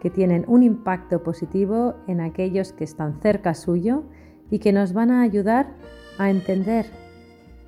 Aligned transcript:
que 0.00 0.10
tienen 0.10 0.44
un 0.46 0.62
impacto 0.62 1.22
positivo 1.22 1.94
en 2.06 2.20
aquellos 2.20 2.72
que 2.72 2.84
están 2.84 3.20
cerca 3.20 3.54
suyo 3.54 4.04
y 4.50 4.58
que 4.58 4.72
nos 4.72 4.92
van 4.92 5.10
a 5.10 5.22
ayudar 5.22 5.74
a 6.18 6.30
entender 6.30 6.86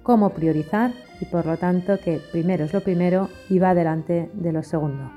cómo 0.03 0.31
priorizar 0.31 0.93
y 1.21 1.25
por 1.27 1.47
lo 1.47 1.57
tanto 1.57 1.99
que 1.99 2.21
primero 2.33 2.65
es 2.65 2.73
lo 2.73 2.81
primero 2.81 3.29
y 3.49 3.59
va 3.59 3.75
delante 3.75 4.31
de 4.35 4.53
lo 4.53 4.63
segundo. 4.63 5.11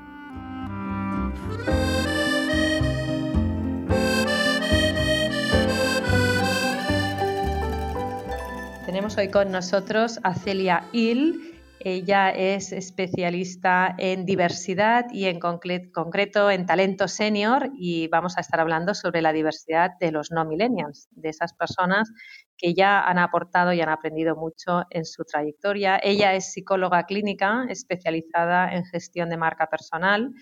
Tenemos 8.84 9.16
hoy 9.16 9.28
con 9.28 9.50
nosotros 9.50 10.20
a 10.22 10.34
Celia 10.34 10.84
Hill, 10.92 11.51
ella 11.84 12.30
es 12.30 12.72
especialista 12.72 13.94
en 13.98 14.24
diversidad 14.24 15.06
y 15.12 15.26
en 15.26 15.40
concreto 15.40 16.50
en 16.50 16.66
talento 16.66 17.08
senior 17.08 17.70
y 17.74 18.08
vamos 18.08 18.36
a 18.36 18.40
estar 18.40 18.60
hablando 18.60 18.94
sobre 18.94 19.22
la 19.22 19.32
diversidad 19.32 19.90
de 20.00 20.12
los 20.12 20.30
no 20.30 20.44
millennials, 20.44 21.08
de 21.10 21.28
esas 21.28 21.52
personas 21.54 22.10
que 22.56 22.74
ya 22.74 23.00
han 23.02 23.18
aportado 23.18 23.72
y 23.72 23.80
han 23.80 23.88
aprendido 23.88 24.36
mucho 24.36 24.84
en 24.90 25.04
su 25.04 25.24
trayectoria. 25.24 26.00
Ella 26.02 26.34
es 26.34 26.52
psicóloga 26.52 27.04
clínica 27.04 27.66
especializada 27.68 28.72
en 28.72 28.84
gestión 28.84 29.28
de 29.28 29.36
marca 29.36 29.66
personal 29.66 30.32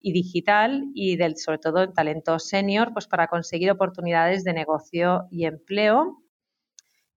y 0.00 0.12
digital 0.12 0.84
y 0.94 1.16
del, 1.16 1.36
sobre 1.36 1.58
todo 1.58 1.82
en 1.82 1.92
talento 1.92 2.38
senior, 2.38 2.92
pues 2.92 3.06
para 3.06 3.26
conseguir 3.26 3.70
oportunidades 3.70 4.44
de 4.44 4.52
negocio 4.52 5.26
y 5.30 5.46
empleo 5.46 6.23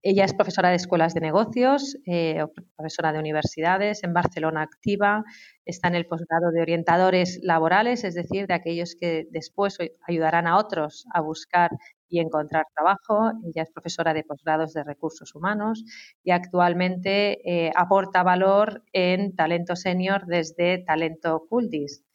ella 0.02 0.24
es 0.24 0.34
profesora 0.34 0.70
de 0.70 0.76
escuelas 0.76 1.14
de 1.14 1.20
negocios, 1.20 1.96
eh, 2.06 2.44
profesora 2.76 3.12
de 3.12 3.18
universidades, 3.18 4.04
en 4.04 4.12
Barcelona 4.12 4.62
activa, 4.62 5.24
está 5.64 5.88
en 5.88 5.96
el 5.96 6.06
posgrado 6.06 6.50
de 6.52 6.62
orientadores 6.62 7.40
laborales, 7.42 8.04
es 8.04 8.14
decir, 8.14 8.46
de 8.46 8.54
aquellos 8.54 8.94
que 8.98 9.26
después 9.30 9.76
ayudarán 10.06 10.46
a 10.46 10.56
otros 10.56 11.04
a 11.12 11.20
buscar 11.20 11.70
y 12.08 12.20
encontrar 12.20 12.66
trabajo. 12.74 13.32
Ella 13.44 13.62
es 13.62 13.70
profesora 13.70 14.14
de 14.14 14.24
posgrados 14.24 14.72
de 14.72 14.84
recursos 14.84 15.34
humanos 15.34 15.84
y 16.22 16.30
actualmente 16.30 17.38
eh, 17.44 17.72
aporta 17.74 18.22
valor 18.22 18.84
en 18.92 19.34
talento 19.36 19.76
senior 19.76 20.26
desde 20.26 20.78
Talento 20.78 21.44
Culdis. 21.48 22.07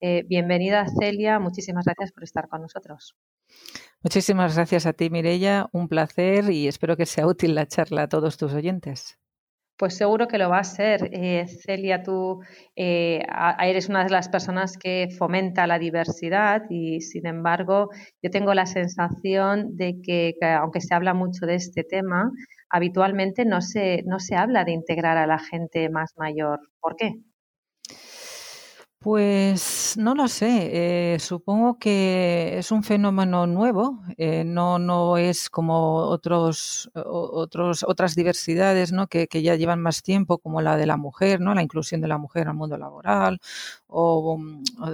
Eh, 0.00 0.24
bienvenida 0.26 0.86
Celia, 0.98 1.38
muchísimas 1.38 1.84
gracias 1.84 2.12
por 2.12 2.24
estar 2.24 2.48
con 2.48 2.62
nosotros. 2.62 3.16
Muchísimas 4.02 4.56
gracias 4.56 4.86
a 4.86 4.94
ti, 4.94 5.10
Mirella. 5.10 5.68
Un 5.72 5.88
placer 5.88 6.50
y 6.50 6.68
espero 6.68 6.96
que 6.96 7.04
sea 7.04 7.26
útil 7.26 7.54
la 7.54 7.66
charla 7.66 8.02
a 8.02 8.08
todos 8.08 8.38
tus 8.38 8.54
oyentes. 8.54 9.18
Pues 9.76 9.96
seguro 9.96 10.28
que 10.28 10.38
lo 10.38 10.50
va 10.50 10.58
a 10.58 10.64
ser. 10.64 11.08
Eh, 11.12 11.46
Celia, 11.48 12.02
tú 12.02 12.40
eh, 12.76 13.22
eres 13.62 13.88
una 13.88 14.04
de 14.04 14.10
las 14.10 14.28
personas 14.28 14.76
que 14.76 15.08
fomenta 15.18 15.66
la 15.66 15.78
diversidad 15.78 16.62
y, 16.68 17.00
sin 17.00 17.26
embargo, 17.26 17.88
yo 18.22 18.30
tengo 18.30 18.52
la 18.52 18.66
sensación 18.66 19.76
de 19.76 20.00
que, 20.02 20.34
aunque 20.58 20.82
se 20.82 20.94
habla 20.94 21.14
mucho 21.14 21.46
de 21.46 21.54
este 21.54 21.82
tema, 21.82 22.30
habitualmente 22.68 23.46
no 23.46 23.62
se, 23.62 24.02
no 24.06 24.18
se 24.18 24.36
habla 24.36 24.64
de 24.64 24.72
integrar 24.72 25.16
a 25.16 25.26
la 25.26 25.38
gente 25.38 25.88
más 25.88 26.12
mayor. 26.16 26.60
¿Por 26.78 26.96
qué? 26.96 27.14
Pues 29.02 29.96
no 29.96 30.14
lo 30.14 30.28
sé. 30.28 31.14
Eh, 31.14 31.18
supongo 31.20 31.78
que 31.78 32.58
es 32.58 32.70
un 32.70 32.82
fenómeno 32.82 33.46
nuevo. 33.46 34.02
Eh, 34.18 34.44
no, 34.44 34.78
no 34.78 35.16
es 35.16 35.48
como 35.48 35.94
otros, 36.08 36.90
otros, 36.94 37.82
otras 37.88 38.14
diversidades 38.14 38.92
¿no? 38.92 39.06
que, 39.06 39.26
ya 39.42 39.54
llevan 39.54 39.80
más 39.80 40.02
tiempo, 40.02 40.36
como 40.36 40.60
la 40.60 40.76
de 40.76 40.84
la 40.84 40.98
mujer, 40.98 41.40
¿no? 41.40 41.54
la 41.54 41.62
inclusión 41.62 42.02
de 42.02 42.08
la 42.08 42.18
mujer 42.18 42.46
al 42.48 42.54
mundo 42.56 42.76
laboral, 42.76 43.40
o, 43.86 44.38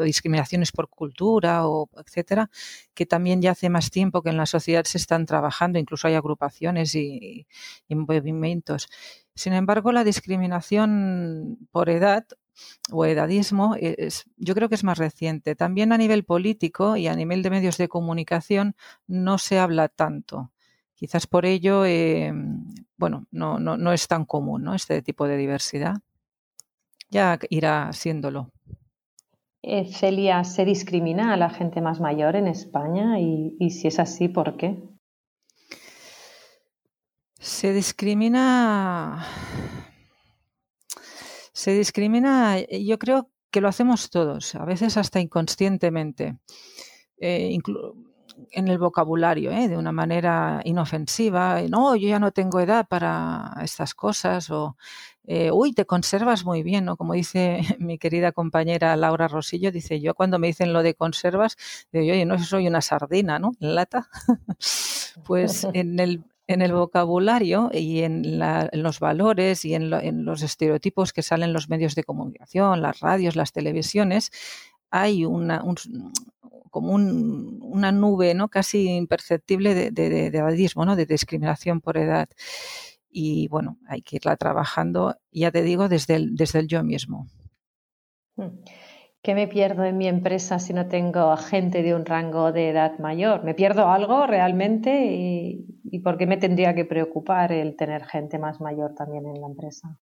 discriminaciones 0.04 0.70
por 0.70 0.88
cultura, 0.88 1.66
o 1.66 1.88
etcétera, 1.96 2.48
que 2.94 3.06
también 3.06 3.42
ya 3.42 3.50
hace 3.52 3.70
más 3.70 3.90
tiempo 3.90 4.22
que 4.22 4.30
en 4.30 4.36
la 4.36 4.46
sociedad 4.46 4.84
se 4.84 4.98
están 4.98 5.26
trabajando. 5.26 5.80
Incluso 5.80 6.06
hay 6.06 6.14
agrupaciones 6.14 6.94
y 6.94 7.44
movimientos. 7.88 8.88
Sin 9.34 9.52
embargo, 9.52 9.90
la 9.90 10.04
discriminación 10.04 11.58
por 11.72 11.90
edad 11.90 12.24
o 12.90 13.04
edadismo, 13.04 13.74
es, 13.78 14.24
yo 14.36 14.54
creo 14.54 14.68
que 14.68 14.74
es 14.74 14.84
más 14.84 14.98
reciente. 14.98 15.54
También 15.54 15.92
a 15.92 15.98
nivel 15.98 16.24
político 16.24 16.96
y 16.96 17.06
a 17.08 17.14
nivel 17.14 17.42
de 17.42 17.50
medios 17.50 17.78
de 17.78 17.88
comunicación 17.88 18.76
no 19.06 19.38
se 19.38 19.58
habla 19.58 19.88
tanto. 19.88 20.52
Quizás 20.94 21.26
por 21.26 21.44
ello, 21.44 21.84
eh, 21.84 22.32
bueno, 22.96 23.26
no, 23.30 23.58
no, 23.58 23.76
no, 23.76 23.92
es 23.92 24.08
tan 24.08 24.24
común 24.24 24.64
¿no? 24.64 24.74
este 24.74 25.02
tipo 25.02 25.28
de 25.28 25.36
diversidad. 25.36 25.96
Ya 27.10 27.38
irá 27.50 27.92
siéndolo. 27.92 28.50
Eh, 29.62 29.92
Celia, 29.92 30.44
¿se 30.44 30.64
discrimina 30.64 31.34
a 31.34 31.36
la 31.36 31.50
gente 31.50 31.80
más 31.80 32.00
mayor 32.00 32.36
en 32.36 32.46
España? 32.46 33.20
Y, 33.20 33.56
y 33.58 33.70
si 33.70 33.88
es 33.88 33.98
así, 33.98 34.28
¿por 34.28 34.56
qué? 34.56 34.78
Se 37.38 37.72
discrimina 37.72 39.26
se 41.56 41.72
discrimina, 41.72 42.58
eh, 42.58 42.84
yo 42.84 42.98
creo 42.98 43.30
que 43.50 43.62
lo 43.62 43.68
hacemos 43.68 44.10
todos, 44.10 44.54
a 44.54 44.66
veces 44.66 44.98
hasta 44.98 45.20
inconscientemente, 45.20 46.36
eh, 47.18 47.58
en 48.50 48.68
el 48.68 48.76
vocabulario, 48.76 49.50
¿eh? 49.50 49.66
de 49.66 49.78
una 49.78 49.92
manera 49.92 50.60
inofensiva. 50.64 51.62
No, 51.62 51.96
yo 51.96 52.08
ya 52.08 52.18
no 52.18 52.32
tengo 52.32 52.60
edad 52.60 52.86
para 52.86 53.54
estas 53.62 53.94
cosas, 53.94 54.50
o 54.50 54.76
uy, 55.52 55.72
te 55.72 55.86
conservas 55.86 56.44
muy 56.44 56.62
bien, 56.62 56.84
¿no? 56.84 56.98
Como 56.98 57.14
dice 57.14 57.60
mi 57.78 57.96
querida 57.96 58.32
compañera 58.32 58.94
Laura 58.94 59.26
Rosillo, 59.26 59.72
dice 59.72 59.98
yo 59.98 60.14
cuando 60.14 60.38
me 60.38 60.48
dicen 60.48 60.74
lo 60.74 60.82
de 60.82 60.94
conservas, 60.94 61.56
digo, 61.90 62.04
oye, 62.12 62.26
no 62.26 62.38
soy 62.38 62.68
una 62.68 62.82
sardina, 62.82 63.38
¿no? 63.38 63.52
En 63.60 63.74
lata. 63.74 64.10
pues 65.24 65.66
en 65.72 65.98
el, 66.00 66.22
en 66.46 66.62
el 66.62 66.72
vocabulario 66.72 67.70
y 67.72 68.02
en, 68.02 68.38
los 68.72 69.00
valores 69.00 69.64
y 69.64 69.74
en, 69.74 69.90
los 70.24 70.42
estereotipos 70.42 71.12
que 71.12 71.22
salen 71.22 71.48
en 71.48 71.52
los 71.52 71.68
medios 71.68 71.94
de 71.94 72.04
comunicación, 72.04 72.82
las 72.82 73.00
radios, 73.00 73.36
las 73.36 73.52
televisiones, 73.52 74.30
hay 74.90 75.24
una, 75.24 75.64
como 76.70 76.92
una 76.92 77.92
nube 77.92 78.34
¿no? 78.34 78.48
casi 78.48 78.88
imperceptible 78.88 79.74
de, 79.74 79.90
de, 79.90 80.26
edadismo, 80.26 80.84
¿no? 80.84 80.94
de 80.94 81.06
discriminación 81.06 81.80
por 81.80 81.96
edad. 81.96 82.28
Y 83.08 83.48
bueno, 83.48 83.78
hay 83.88 84.02
que 84.02 84.16
irla 84.16 84.36
trabajando, 84.36 85.16
ya 85.32 85.50
te 85.50 85.62
digo, 85.62 85.88
desde 85.88 86.16
el, 86.16 86.36
desde 86.36 86.60
el 86.60 86.68
yo 86.68 86.84
mismo. 86.84 87.26
Hmm. 88.36 88.62
¿Qué 89.26 89.34
me 89.34 89.48
pierdo 89.48 89.82
en 89.82 89.98
mi 89.98 90.06
empresa 90.06 90.60
si 90.60 90.72
no 90.72 90.86
tengo 90.86 91.36
gente 91.36 91.82
de 91.82 91.96
un 91.96 92.06
rango 92.06 92.52
de 92.52 92.68
edad 92.68 92.96
mayor? 93.00 93.42
¿Me 93.42 93.54
pierdo 93.54 93.88
algo 93.88 94.24
realmente? 94.24 95.04
¿Y, 95.04 95.98
por 95.98 96.16
qué 96.16 96.28
me 96.28 96.36
tendría 96.36 96.76
que 96.76 96.84
preocupar 96.84 97.50
el 97.50 97.74
tener 97.74 98.04
gente 98.04 98.38
más 98.38 98.60
mayor 98.60 98.94
también 98.94 99.26
en 99.26 99.40
la 99.40 99.48
empresa? 99.48 99.98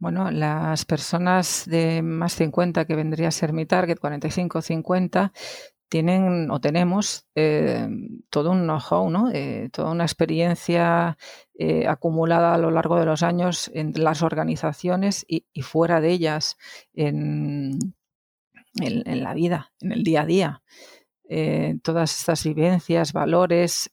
Bueno, 0.00 0.32
las 0.32 0.84
personas 0.84 1.62
de 1.68 2.02
más 2.02 2.32
50, 2.32 2.86
que 2.86 2.96
vendría 2.96 3.28
a 3.28 3.30
ser 3.30 3.52
mi 3.52 3.66
target, 3.66 3.98
45-50, 4.00 5.30
tienen 5.88 6.50
o 6.50 6.60
tenemos 6.60 7.26
eh, 7.34 7.88
todo 8.30 8.50
un 8.50 8.64
know-how, 8.64 9.10
¿no? 9.10 9.30
Eh, 9.32 9.68
toda 9.72 9.92
una 9.92 10.04
experiencia 10.04 11.16
eh, 11.58 11.86
acumulada 11.86 12.54
a 12.54 12.58
lo 12.58 12.70
largo 12.70 12.98
de 12.98 13.06
los 13.06 13.22
años 13.22 13.70
en 13.74 13.92
las 13.96 14.22
organizaciones 14.22 15.24
y, 15.28 15.44
fuera 15.62 16.00
de 16.00 16.10
ellas, 16.10 16.56
en, 16.94 17.78
la 18.74 19.34
vida, 19.34 19.72
en 19.80 19.92
el 19.92 20.02
día 20.02 20.22
a 20.22 20.26
día. 20.26 20.62
todas 21.82 22.18
estas 22.18 22.44
vivencias, 22.44 23.12
valores, 23.12 23.90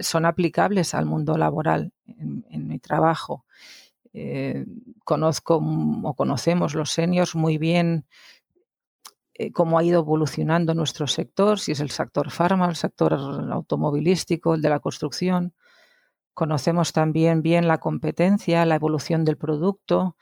son 0.00 0.24
aplicables 0.24 0.94
al 0.94 1.06
mundo 1.06 1.36
laboral, 1.36 1.92
en, 2.06 2.68
mi 2.68 2.78
trabajo. 2.78 3.44
conozco 5.04 5.60
o 6.04 6.14
conocemos 6.14 6.74
los 6.74 6.90
seniors 6.90 7.34
muy 7.34 7.58
bien 7.58 8.06
eh, 9.38 9.52
cómo 9.52 9.78
ha 9.78 9.84
ido 9.84 10.00
evolucionando 10.00 10.74
nuestro 10.74 11.06
sector, 11.06 11.58
si 11.58 11.72
es 11.72 11.80
el 11.80 11.90
sector 11.90 12.30
farma, 12.30 12.68
el 12.68 12.76
sector 12.76 13.14
automovilístico, 13.14 14.54
el 14.54 14.62
de 14.62 14.70
la 14.70 14.80
construcción. 14.80 15.54
Conocemos 16.34 16.92
también 16.92 17.42
bien 17.42 17.68
la 17.68 17.78
competencia, 17.78 18.64
la 18.66 18.76
evolución 18.76 19.24
del 19.24 19.36
producto. 19.36 20.16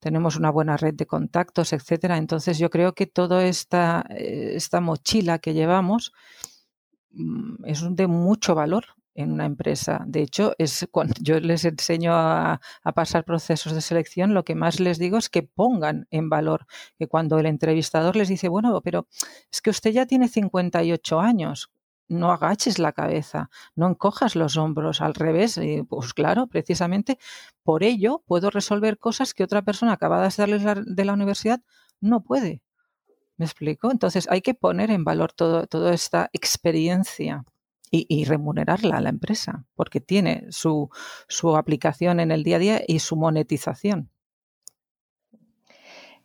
tenemos 0.00 0.36
una 0.36 0.50
buena 0.50 0.76
red 0.76 0.94
de 0.94 1.06
contactos, 1.06 1.72
etcétera. 1.72 2.16
Entonces 2.18 2.58
yo 2.58 2.70
creo 2.70 2.92
que 2.94 3.06
toda 3.06 3.46
esta, 3.46 4.04
esta 4.10 4.80
mochila 4.80 5.38
que 5.38 5.54
llevamos 5.54 6.12
mm, 7.12 7.64
es 7.64 7.82
de 7.96 8.06
mucho 8.06 8.54
valor 8.54 8.96
en 9.16 9.32
una 9.32 9.46
empresa. 9.46 10.04
De 10.06 10.22
hecho, 10.22 10.54
es 10.58 10.86
cuando 10.92 11.14
yo 11.20 11.40
les 11.40 11.64
enseño 11.64 12.12
a, 12.14 12.60
pasar 12.94 13.24
procesos 13.24 13.72
de 13.72 13.80
selección, 13.80 14.34
lo 14.34 14.44
que 14.44 14.54
más 14.54 14.80
les 14.80 14.98
digo 14.98 15.18
es 15.18 15.28
que 15.28 15.42
pongan 15.42 16.06
en 16.10 16.30
valor, 16.30 16.66
que 16.98 17.08
cuando 17.08 17.38
el 17.38 17.46
entrevistador 17.46 18.16
les 18.16 18.28
dice, 18.28 18.48
bueno, 18.48 18.80
pero 18.82 19.08
es 19.50 19.60
que 19.60 19.70
usted 19.70 19.90
ya 19.90 20.06
tiene 20.06 20.28
58 20.28 21.20
años, 21.20 21.72
no 22.08 22.30
agaches 22.30 22.78
la 22.78 22.92
cabeza, 22.92 23.50
no 23.74 23.88
encojas 23.88 24.36
los 24.36 24.56
hombros, 24.56 25.00
al 25.00 25.14
revés, 25.14 25.60
pues 25.88 26.14
claro, 26.14 26.46
precisamente 26.46 27.18
por 27.64 27.82
ello 27.82 28.22
puedo 28.26 28.50
resolver 28.50 28.98
cosas 28.98 29.34
que 29.34 29.44
otra 29.44 29.62
persona 29.62 29.92
acabada 29.92 30.24
de 30.24 30.30
salir 30.30 30.60
de 30.62 31.04
la 31.04 31.12
universidad 31.12 31.60
no 32.00 32.22
puede. 32.22 32.62
¿Me 33.36 33.44
explico? 33.44 33.90
Entonces 33.90 34.28
hay 34.30 34.40
que 34.40 34.54
poner 34.54 34.90
en 34.90 35.04
valor 35.04 35.32
todo, 35.32 35.66
toda 35.66 35.92
esta 35.92 36.30
experiencia 36.32 37.44
y, 37.90 38.24
remunerarla 38.24 38.96
a 38.96 39.00
la 39.00 39.10
empresa, 39.10 39.64
porque 39.74 40.00
tiene 40.00 40.46
su, 40.50 40.90
su 41.28 41.56
aplicación 41.56 42.20
en 42.20 42.30
el 42.32 42.42
día 42.42 42.56
a 42.56 42.58
día 42.60 42.82
y 42.86 42.98
su 42.98 43.16
monetización. 43.16 44.10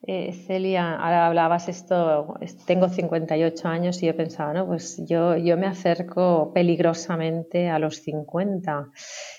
Eh, 0.07 0.33
Celia, 0.33 0.95
ahora 0.95 1.27
hablabas 1.27 1.69
esto, 1.69 2.33
tengo 2.65 2.89
58 2.89 3.67
años 3.67 4.01
y 4.01 4.09
he 4.09 4.13
pensado, 4.15 4.51
¿no? 4.51 4.65
Pues 4.65 4.99
yo, 5.05 5.37
yo 5.37 5.57
me 5.57 5.67
acerco 5.67 6.51
peligrosamente 6.55 7.69
a 7.69 7.77
los 7.77 7.97
50. 7.97 8.89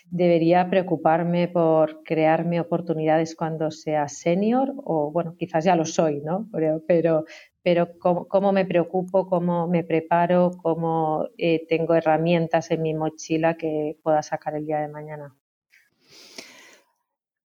¿Debería 0.06 0.70
preocuparme 0.70 1.48
por 1.48 2.04
crearme 2.04 2.60
oportunidades 2.60 3.34
cuando 3.34 3.72
sea 3.72 4.06
senior? 4.06 4.72
O 4.84 5.10
bueno, 5.10 5.34
quizás 5.36 5.64
ya 5.64 5.74
lo 5.74 5.84
soy, 5.84 6.20
¿no? 6.20 6.48
Pero, 6.52 6.80
pero, 6.86 7.24
pero 7.62 7.98
¿cómo, 7.98 8.52
me 8.52 8.64
preocupo, 8.64 9.28
cómo 9.28 9.68
me 9.68 9.84
preparo, 9.84 10.50
cómo 10.62 11.28
eh, 11.38 11.64
tengo 11.68 11.94
herramientas 11.94 12.70
en 12.70 12.82
mi 12.82 12.94
mochila 12.94 13.56
que 13.56 13.98
pueda 14.02 14.22
sacar 14.22 14.56
el 14.56 14.66
día 14.66 14.80
de 14.80 14.88
mañana. 14.88 15.36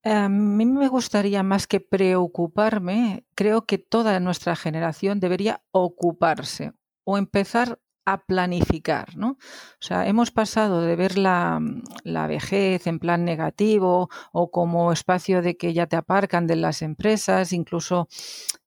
A 0.03 0.29
mí 0.29 0.65
me 0.65 0.87
gustaría 0.87 1.43
más 1.43 1.67
que 1.67 1.81
preocuparme, 1.81 3.25
creo 3.35 3.65
que 3.65 3.77
toda 3.77 4.19
nuestra 4.19 4.55
generación 4.55 5.19
debería 5.19 5.61
ocuparse 5.71 6.71
o 7.03 7.17
empezar 7.17 7.79
a 8.07 8.23
planificar, 8.25 9.17
¿no? 9.17 9.31
O 9.31 9.81
sea, 9.81 10.07
hemos 10.07 10.31
pasado 10.31 10.81
de 10.81 10.95
ver 10.95 11.17
la, 11.17 11.59
vejez 12.05 12.87
en 12.87 12.99
plan 12.99 13.25
negativo 13.25 14.09
o 14.31 14.49
como 14.49 14.93
espacio 14.93 15.41
de 15.41 15.57
que 15.57 15.73
ya 15.73 15.87
te 15.87 15.97
aparcan 15.97 16.47
de 16.47 16.55
las 16.55 16.81
empresas, 16.81 17.51
incluso, 17.51 18.07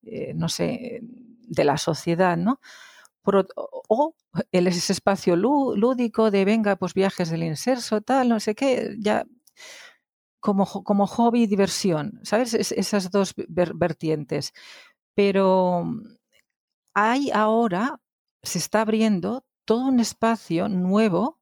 eh, 0.03 0.35
no 0.35 0.50
sé, 0.50 1.00
de 1.50 1.64
la 1.64 1.76
sociedad, 1.76 2.37
¿no? 2.37 2.61
o 3.88 4.14
el, 4.52 4.67
ese 4.67 4.93
espacio 4.93 5.37
lúdico 5.37 6.31
de 6.31 6.44
venga, 6.44 6.76
pues 6.76 6.94
viajes 6.94 7.31
del 7.31 7.43
inserso, 7.43 8.00
tal, 8.00 8.29
no 8.29 8.41
sé 8.41 8.55
qué, 8.55 8.97
ya 8.99 9.26
como, 10.41 10.67
como 10.67 11.06
hobby 11.06 11.43
y 11.43 11.47
diversión, 11.47 12.20
¿sabes? 12.23 12.55
esas 12.55 13.11
dos 13.11 13.35
vertientes. 13.37 14.52
Pero 15.14 15.85
hay 16.94 17.31
ahora, 17.31 18.00
se 18.43 18.58
está 18.58 18.82
abriendo 18.82 19.44
todo 19.64 19.87
un 19.87 20.00
espacio 20.00 20.69
nuevo 20.69 21.40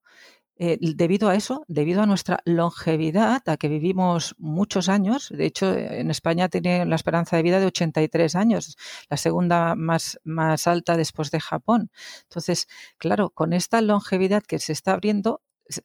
eh, 0.59 0.79
debido 0.81 1.29
a 1.29 1.37
eso, 1.37 1.65
debido 1.69 2.03
a 2.03 2.07
nuestra 2.07 2.41
longevidad, 2.45 3.49
a 3.49 3.57
que 3.57 3.69
vivimos 3.69 4.35
muchos 4.39 4.89
años, 4.89 5.29
de 5.31 5.47
hecho 5.47 5.73
en 5.73 6.11
España 6.11 6.49
tiene 6.49 6.85
la 6.85 6.97
esperanza 6.97 7.37
de 7.37 7.43
vida 7.45 7.61
de 7.61 7.67
83 7.67 8.35
años, 8.35 8.77
la 9.09 9.17
segunda 9.17 9.77
más, 9.77 10.21
más 10.25 10.67
alta 10.67 10.97
después 10.97 11.31
de 11.31 11.41
Japón. 11.41 11.91
Entonces, 12.25 12.67
claro, 12.99 13.31
con 13.31 13.53
esta 13.53 13.81
longevidad 13.81 14.43
que 14.43 14.59
se 14.59 14.73
está 14.73 14.93
abriendo, 14.95 15.43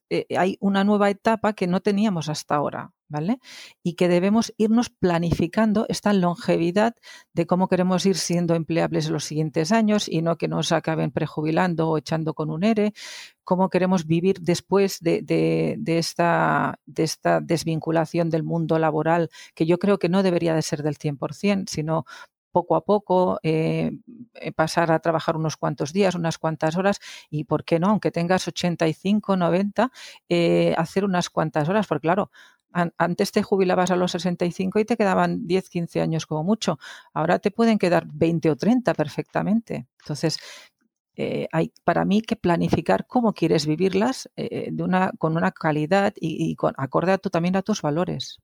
eh, 0.10 0.26
hay 0.38 0.58
una 0.60 0.84
nueva 0.84 1.10
etapa 1.10 1.54
que 1.54 1.68
no 1.68 1.82
teníamos 1.82 2.30
hasta 2.30 2.56
ahora. 2.56 2.92
¿vale? 3.14 3.38
Y 3.84 3.94
que 3.94 4.08
debemos 4.08 4.54
irnos 4.58 4.90
planificando 4.90 5.86
esta 5.88 6.14
longevidad 6.14 6.96
de 7.34 7.46
cómo 7.46 7.68
queremos 7.68 8.08
ir 8.08 8.18
siendo 8.18 8.56
empleables 8.56 9.08
los 9.12 9.24
siguientes 9.24 9.72
años 9.72 10.10
y 10.10 10.24
no 10.24 10.36
que 10.38 10.48
nos 10.48 10.72
acaben 10.72 11.12
prejubilando 11.12 11.90
o 11.90 11.98
echando 12.00 12.34
con 12.34 12.50
un 12.50 12.64
ERE, 12.64 12.94
cómo 13.44 13.70
queremos 13.70 14.08
vivir 14.08 14.40
después 14.42 15.00
de, 15.00 15.22
de, 15.22 15.98
esta, 16.00 16.80
de 16.88 17.04
esta 17.04 17.40
desvinculación 17.40 18.32
del 18.32 18.42
mundo 18.42 18.80
laboral, 18.80 19.30
que 19.54 19.68
yo 19.68 19.78
creo 19.78 20.00
que 20.00 20.10
no 20.10 20.24
debería 20.24 20.56
de 20.56 20.64
ser 20.64 20.82
del 20.82 20.98
100%, 20.98 21.70
sino 21.70 22.06
poco 22.54 22.78
a 22.78 22.86
poco, 22.86 23.40
eh, 23.44 23.92
eh, 24.36 24.52
pasar 24.54 24.92
a 24.94 25.00
trabajar 25.00 25.36
unos 25.36 25.58
cuantos 25.58 25.92
días, 25.92 26.16
unas 26.16 26.38
cuantas 26.38 26.78
horas 26.78 27.02
y, 27.30 27.44
¿por 27.44 27.66
qué 27.66 27.80
no? 27.80 27.88
Aunque 27.90 28.12
tengas 28.12 28.48
85, 28.48 29.36
90, 29.36 29.92
eh, 30.30 30.74
hacer 30.78 31.04
unas 31.04 31.30
cuantas 31.30 31.68
horas, 31.68 31.88
porque 31.88 32.04
claro, 32.04 32.32
antes 32.98 33.32
te 33.32 33.44
jubilabas 33.44 33.92
a 33.92 33.96
los 33.96 34.12
65 34.14 34.80
y 34.80 34.86
te 34.86 34.98
quedaban 34.98 35.46
10, 35.46 35.70
15 35.70 36.02
años 36.02 36.26
como 36.26 36.44
mucho. 36.44 36.80
Ahora 37.14 37.40
te 37.40 37.52
pueden 37.52 37.78
quedar 37.78 38.08
20 38.12 38.50
o 38.50 38.56
30 38.56 38.94
perfectamente. 38.96 39.88
Entonces, 40.02 40.40
hay 41.52 41.72
para 41.84 42.04
mí 42.06 42.22
que 42.22 42.36
planificar 42.36 43.06
cómo 43.06 43.34
quieres 43.34 43.68
vivirlas 43.68 44.28
de 44.36 44.84
una, 44.84 45.12
con 45.20 45.38
una 45.38 45.52
calidad 45.52 46.14
y, 46.20 46.52
y 46.52 46.56
con, 46.56 46.74
acorde 46.78 47.12
a 47.12 47.20
tú, 47.20 47.30
también 47.30 47.56
a 47.56 47.62
tus 47.62 47.84
valores. 47.84 48.40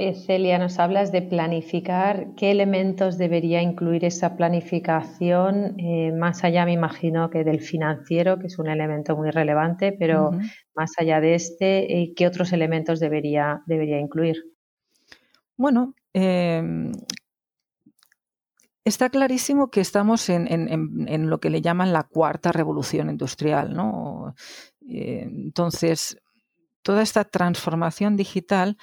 Eh, 0.00 0.14
Celia, 0.14 0.60
nos 0.60 0.78
hablas 0.78 1.10
de 1.10 1.22
planificar. 1.22 2.28
¿Qué 2.36 2.52
elementos 2.52 3.18
debería 3.18 3.62
incluir 3.62 4.04
esa 4.04 4.36
planificación? 4.36 5.74
Eh, 5.76 6.12
más 6.12 6.44
allá, 6.44 6.64
me 6.64 6.72
imagino 6.72 7.30
que 7.30 7.42
del 7.42 7.60
financiero, 7.60 8.38
que 8.38 8.46
es 8.46 8.60
un 8.60 8.68
elemento 8.68 9.16
muy 9.16 9.32
relevante, 9.32 9.90
pero 9.98 10.30
más 10.76 10.92
allá 10.98 11.20
de 11.20 11.34
este, 11.34 12.00
eh, 12.00 12.12
¿qué 12.14 12.28
otros 12.28 12.52
elementos 12.52 13.00
debería, 13.00 13.64
debería 13.66 13.98
incluir? 13.98 14.36
Bueno, 15.56 15.96
em, 16.12 16.92
está 18.84 19.10
clarísimo 19.10 19.68
que 19.68 19.80
estamos 19.80 20.28
en, 20.28 21.28
lo 21.28 21.40
que 21.40 21.50
le 21.50 21.60
llaman 21.60 21.92
la 21.92 22.04
cuarta 22.04 22.52
revolución 22.52 23.10
industrial, 23.10 23.74
¿no? 23.74 24.36
entonces, 24.80 26.16
toda 26.82 27.02
esta 27.02 27.24
transformación 27.24 28.16
digital 28.16 28.78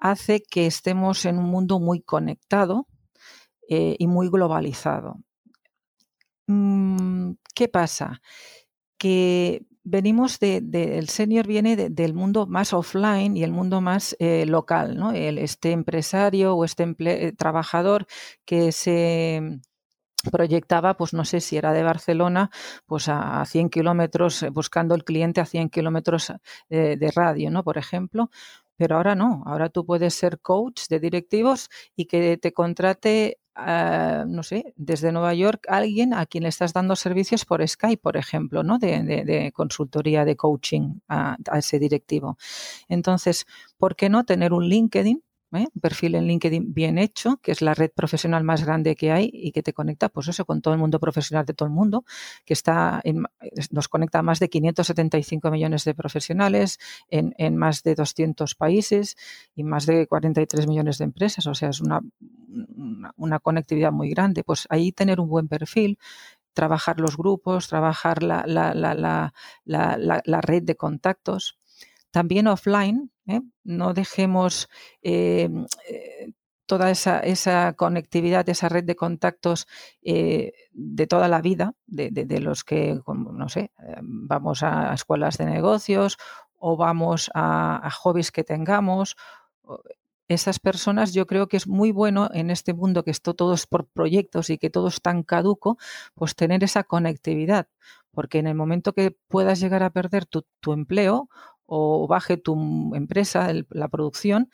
hace 0.00 0.42
que 0.42 0.66
estemos 0.66 1.24
en 1.26 1.38
un 1.38 1.44
mundo 1.44 1.78
muy 1.78 2.00
conectado 2.00 2.86
eh, 3.68 3.94
y 3.98 4.06
muy 4.08 4.28
globalizado. 4.28 5.18
Mm, 6.48 7.32
¿Qué 7.54 7.68
pasa? 7.68 8.20
Que 8.98 9.64
venimos 9.84 10.40
de, 10.40 10.58
el 10.98 11.08
senior 11.08 11.46
viene 11.46 11.76
del 11.76 12.14
mundo 12.14 12.46
más 12.46 12.72
offline 12.72 13.36
y 13.36 13.44
el 13.44 13.52
mundo 13.52 13.80
más 13.80 14.16
eh, 14.18 14.46
local, 14.46 14.96
¿no? 14.96 15.12
este 15.12 15.72
empresario 15.72 16.54
o 16.54 16.64
este 16.64 16.94
eh, 16.98 17.32
trabajador 17.32 18.06
que 18.44 18.72
se 18.72 19.60
proyectaba, 20.32 20.96
pues 20.96 21.14
no 21.14 21.24
sé 21.24 21.40
si 21.40 21.56
era 21.56 21.72
de 21.72 21.82
Barcelona, 21.82 22.50
pues 22.86 23.08
a, 23.08 23.42
100 23.46 23.70
kilómetros, 23.70 24.44
buscando 24.52 24.94
el 24.94 25.04
cliente 25.04 25.40
a 25.40 25.46
100 25.46 25.70
kilómetros 25.70 26.32
de 26.68 27.12
radio, 27.14 27.50
¿no? 27.50 27.64
Por 27.64 27.78
ejemplo, 27.78 28.30
pero 28.80 28.96
ahora 28.96 29.14
no, 29.14 29.42
ahora 29.44 29.68
tú 29.68 29.84
puedes 29.84 30.14
ser 30.14 30.40
coach 30.40 30.88
de 30.88 31.00
directivos 31.00 31.68
y 31.94 32.06
que 32.06 32.38
te 32.38 32.54
contrate, 32.54 33.38
ah, 33.54 34.24
no 34.26 34.42
sé, 34.42 34.72
desde 34.74 35.12
Nueva 35.12 35.34
York 35.34 35.66
alguien 35.68 36.14
a 36.14 36.24
quien 36.24 36.46
estás 36.46 36.72
dando 36.72 36.96
servicios 36.96 37.44
por 37.44 37.66
Skype, 37.68 38.00
por 38.00 38.16
ejemplo, 38.16 38.62
¿no? 38.62 38.78
De, 38.78 39.52
consultoría, 39.54 40.24
de 40.24 40.34
coaching 40.34 41.00
a, 41.08 41.36
ese 41.58 41.78
directivo. 41.78 42.38
Entonces, 42.88 43.44
¿por 43.76 43.96
qué 43.96 44.08
no 44.08 44.24
tener 44.24 44.54
un 44.54 44.66
LinkedIn? 44.66 45.22
¿Eh? 45.52 45.66
un 45.74 45.80
perfil 45.80 46.14
en 46.14 46.26
LinkedIn 46.26 46.72
bien 46.72 46.98
hecho, 46.98 47.38
que 47.42 47.52
es 47.52 47.62
la 47.62 47.74
red 47.74 47.90
profesional 47.94 48.44
más 48.44 48.64
grande 48.64 48.96
que 48.96 49.12
hay 49.12 49.30
y 49.32 49.52
que 49.52 49.62
te 49.62 49.72
conecta, 49.72 50.08
pues 50.08 50.28
eso, 50.28 50.44
con 50.44 50.62
todo 50.62 50.74
el 50.74 50.80
mundo 50.80 51.00
profesional 51.00 51.46
de 51.46 51.54
todo 51.54 51.66
el 51.66 51.74
mundo, 51.74 52.04
que 52.44 52.54
está 52.54 53.02
nos 53.70 53.88
conecta 53.88 54.20
a 54.20 54.22
más 54.22 54.38
de 54.38 54.48
575 54.48 55.50
millones 55.50 55.84
de 55.84 55.94
profesionales 55.94 56.78
en, 57.08 57.34
en 57.38 57.56
más 57.56 57.82
de 57.82 57.94
200 57.94 58.54
países 58.54 59.16
y 59.54 59.64
más 59.64 59.86
de 59.86 60.06
43 60.06 60.66
millones 60.66 60.98
de 60.98 61.04
empresas, 61.04 61.46
o 61.46 61.54
sea, 61.54 61.70
es 61.70 61.80
una, 61.80 62.00
una, 63.16 63.38
conectividad 63.38 63.92
muy 63.92 64.10
grande. 64.10 64.44
Pues 64.44 64.66
ahí 64.70 64.92
tener 64.92 65.20
un 65.20 65.28
buen 65.28 65.48
perfil, 65.48 65.98
trabajar 66.52 67.00
los 67.00 67.16
grupos, 67.16 67.68
trabajar 67.68 68.22
la, 68.22 68.44
la, 68.46 68.74
la, 68.74 69.32
la 69.64 70.40
red 70.40 70.62
de 70.62 70.76
contactos. 70.76 71.59
También 72.10 72.46
offline, 72.46 73.10
¿eh? 73.26 73.40
No 73.64 73.94
dejemos 73.94 74.68
eh, 75.02 75.48
eh, 75.88 76.32
toda 76.66 76.90
esa, 76.90 77.72
conectividad, 77.74 78.48
esa 78.48 78.68
red 78.68 78.84
de 78.84 78.94
contactos 78.94 79.66
de 80.02 81.06
toda 81.08 81.26
la 81.26 81.40
vida, 81.40 81.74
de, 81.86 82.40
los 82.40 82.62
que, 82.62 83.00
no 83.06 83.48
sé, 83.48 83.72
vamos 84.02 84.62
a 84.62 84.94
escuelas 84.94 85.36
de 85.36 85.46
negocios 85.46 86.16
o 86.54 86.76
vamos 86.76 87.28
a, 87.34 87.90
hobbies 87.90 88.30
que 88.30 88.44
tengamos. 88.44 89.16
esas 90.28 90.60
personas 90.60 91.12
yo 91.12 91.26
creo 91.26 91.48
que 91.48 91.56
es 91.56 91.66
muy 91.66 91.90
bueno 91.90 92.30
en 92.32 92.50
este 92.50 92.72
mundo 92.72 93.02
que 93.02 93.10
esto 93.10 93.34
todo 93.34 93.54
es 93.54 93.66
por 93.66 93.88
proyectos 93.88 94.48
y 94.48 94.56
que 94.56 94.70
todo 94.70 94.86
es 94.88 95.02
tan 95.02 95.24
caduco, 95.24 95.76
pues 96.14 96.36
tener 96.36 96.62
esa 96.62 96.84
conectividad, 96.84 97.66
porque 98.12 98.38
en 98.38 98.46
el 98.46 98.54
momento 98.54 98.92
que 98.92 99.16
puedas 99.26 99.58
llegar 99.58 99.82
a 99.82 99.90
perder 99.90 100.24
tu, 100.24 100.44
tu 100.60 100.72
empleo 100.72 101.28
o 101.70 102.06
baje 102.08 102.36
tu 102.36 102.94
empresa, 102.94 103.52
la 103.70 103.88
producción, 103.88 104.50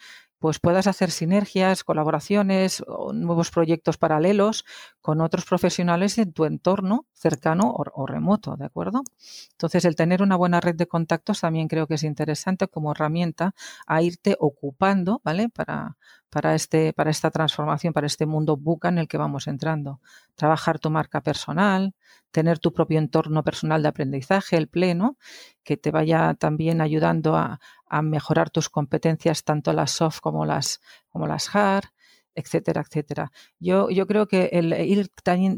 pues 0.47 0.61
puedas 0.61 0.87
hacer 0.87 1.11
sinergias, 1.11 1.83
colaboraciones 1.83 2.81
nuevos 3.13 3.51
proyectos 3.51 3.99
paralelos 3.99 4.65
con 5.01 5.21
otros 5.21 5.45
profesionales 5.45 6.19
en 6.19 6.33
tu 6.33 6.45
entorno 6.45 7.05
cercano 7.15 7.75
o, 7.75 8.07
remoto, 8.07 8.57
¿de 8.57 8.67
acuerdo? 8.67 9.03
Entonces, 9.51 9.85
el 9.85 9.97
tener 9.97 10.23
una 10.23 10.37
buena 10.37 10.61
red 10.61 10.77
de 10.77 10.87
contactos 10.87 11.41
también 11.41 11.67
creo 11.67 11.89
que 11.89 11.95
es 11.95 12.05
interesante 12.05 12.69
como 12.69 12.93
herramienta 12.93 13.57
a 13.89 14.03
irte 14.03 14.37
ocupando, 14.39 15.21
¿vale? 15.25 15.49
Para, 15.49 15.97
para, 16.31 16.55
este, 16.55 16.93
para 16.93 17.11
esta 17.11 17.33
transformación, 17.33 17.93
para 17.93 18.07
este 18.07 18.25
mundo 18.25 18.57
buca 18.57 18.89
en 18.89 18.99
el 18.99 19.09
que 19.09 19.19
vamos 19.19 19.49
entrando. 19.49 20.01
Trabajar 20.37 20.79
tu 20.79 20.91
marca 20.91 21.23
personal, 21.23 21.93
tener 22.31 22.61
tu 22.61 22.73
propio 22.73 23.01
entorno 23.01 23.43
personal 23.43 23.83
de 23.83 23.89
aprendizaje, 23.89 24.57
el 24.57 24.69
pleno, 24.69 25.17
que 25.65 25.77
te 25.77 25.91
vaya 25.91 26.35
también 26.35 26.81
ayudando 26.81 27.35
a, 27.35 27.59
mejorar 28.03 28.51
tus 28.51 28.69
competencias, 28.69 29.45
tanto 29.45 29.73
las 29.73 29.93
soft 29.93 30.21
como 30.21 30.45
las, 30.45 30.81
como 31.09 31.27
las 31.27 31.55
hard, 31.55 31.87
etcétera, 32.35 32.83
etcétera. 32.87 33.33
Yo, 33.59 33.91
yo 33.91 34.07
creo 34.07 34.27
que 34.27 34.51
el 34.53 34.73
ir 34.73 35.09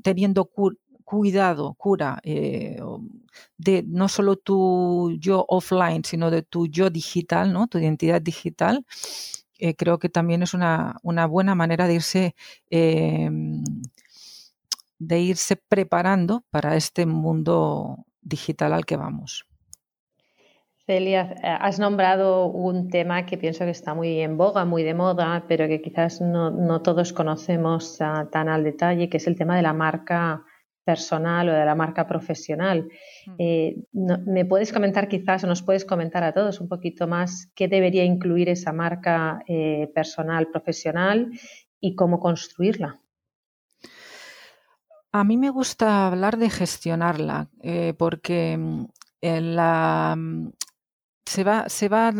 teniendo 0.02 0.50
cuidado, 1.08 1.72
cura 1.74 2.20
eh, 2.22 2.78
de 3.56 3.82
no 3.86 4.08
solo 4.08 4.36
tu 4.36 5.16
yo 5.18 5.44
offline, 5.48 6.04
sino 6.04 6.30
de 6.30 6.42
tu 6.42 6.66
yo 6.66 6.90
digital, 6.90 7.50
¿no? 7.52 7.66
tu 7.66 7.78
identidad 7.78 8.20
digital, 8.20 8.84
eh, 9.58 9.74
creo 9.74 9.98
que 9.98 10.10
también 10.10 10.42
es 10.42 10.52
una, 10.54 11.00
buena 11.02 11.54
manera 11.54 11.88
de 11.88 11.94
irse, 11.94 12.34
em, 12.70 13.64
de 14.98 15.20
irse 15.20 15.56
preparando 15.56 16.44
para 16.50 16.76
este 16.76 17.06
mundo 17.06 18.04
digital 18.20 18.72
al 18.74 18.84
que 18.84 18.96
vamos. 18.96 19.47
Celia, 20.88 21.36
eh, 21.42 21.56
has 21.60 21.78
nombrado 21.78 22.46
un 22.46 22.88
tema 22.88 23.26
que 23.26 23.36
pienso 23.36 23.66
que 23.66 23.72
está 23.72 23.92
muy 23.92 24.20
en 24.20 24.38
boga, 24.38 24.64
muy 24.64 24.82
de 24.82 24.94
moda, 24.94 25.44
pero 25.46 25.68
que 25.68 25.82
quizás 25.82 26.22
no, 26.22 26.80
todos 26.80 27.12
conocemos 27.12 28.00
ah, 28.00 28.26
tan 28.32 28.48
al 28.48 28.64
detalle, 28.64 29.10
que 29.10 29.18
es 29.18 29.26
el 29.26 29.36
tema 29.36 29.54
de 29.54 29.60
la 29.60 29.74
marca 29.74 30.42
personal 30.82 31.50
o 31.50 31.52
de 31.52 31.66
la 31.66 31.74
marca 31.74 32.06
profesional. 32.06 32.88
Mm. 33.26 33.34
Eh, 33.38 33.76
¿Me 33.92 34.46
puedes 34.46 34.72
comentar 34.72 35.08
quizás 35.08 35.44
o 35.44 35.46
nos 35.46 35.60
puedes 35.60 35.84
comentar 35.84 36.24
a 36.24 36.32
todos 36.32 36.58
un 36.58 36.68
poquito 36.68 37.06
más 37.06 37.52
qué 37.54 37.68
debería 37.68 38.04
incluir 38.04 38.48
esa 38.48 38.72
marca 38.72 39.42
eh, 39.46 39.92
personal, 39.94 40.48
profesional 40.48 41.30
y 41.80 41.94
cómo 41.96 42.18
construirla? 42.18 42.98
A 45.12 45.22
mí 45.22 45.36
me 45.36 45.50
gusta 45.50 46.06
hablar 46.06 46.38
de 46.38 46.48
gestionarla 46.48 47.50
eh, 47.60 47.92
porque 47.98 48.56
mm, 48.56 48.84
la, 49.20 50.14
mm, 50.16 50.48
se 51.28 51.44
va, 51.44 51.68
se 51.68 51.88
va 51.88 52.12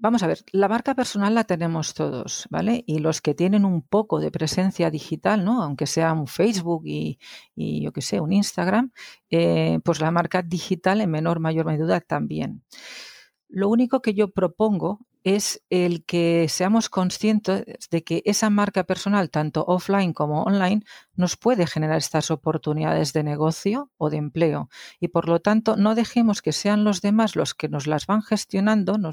Vamos 0.00 0.22
a 0.22 0.28
ver, 0.28 0.44
la 0.52 0.68
marca 0.68 0.94
personal 0.94 1.34
la 1.34 1.42
tenemos 1.42 1.92
todos, 1.92 2.46
¿vale? 2.50 2.84
Y 2.86 3.00
los 3.00 3.20
que 3.20 3.34
tienen 3.34 3.64
un 3.64 3.82
poco 3.82 4.20
de 4.20 4.30
presencia 4.30 4.92
digital, 4.92 5.44
¿no? 5.44 5.60
Aunque 5.60 5.88
sea 5.88 6.12
un 6.12 6.28
Facebook 6.28 6.84
y, 6.86 7.18
yo 7.56 7.92
qué 7.92 8.00
sé, 8.00 8.20
un 8.20 8.32
Instagram, 8.32 8.92
eh, 9.28 9.80
pues 9.84 10.00
la 10.00 10.12
marca 10.12 10.42
digital 10.42 11.00
en 11.00 11.10
menor, 11.10 11.40
mayor 11.40 11.66
medida 11.66 12.00
también. 12.00 12.62
Lo 13.48 13.68
único 13.68 14.00
que 14.00 14.14
yo 14.14 14.30
propongo 14.30 15.00
es 15.24 15.62
el 15.70 16.04
que 16.04 16.46
seamos 16.48 16.88
conscientes 16.88 17.64
de 17.90 18.04
que 18.04 18.22
esa 18.24 18.50
marca 18.50 18.84
personal, 18.84 19.30
tanto 19.30 19.64
offline 19.66 20.12
como 20.12 20.42
online, 20.42 20.82
nos 21.14 21.36
puede 21.36 21.66
generar 21.66 21.98
estas 21.98 22.30
oportunidades 22.30 23.12
de 23.12 23.22
negocio 23.22 23.90
o 23.96 24.10
de 24.10 24.16
empleo. 24.16 24.68
Y 25.00 25.08
por 25.08 25.28
lo 25.28 25.40
tanto, 25.40 25.76
no 25.76 25.94
dejemos 25.94 26.42
que 26.42 26.52
sean 26.52 26.84
los 26.84 27.00
demás 27.00 27.36
los 27.36 27.54
que 27.54 27.68
nos 27.68 27.86
las 27.86 28.06
van 28.06 28.22
gestionando, 28.22 28.96
no, 28.98 29.12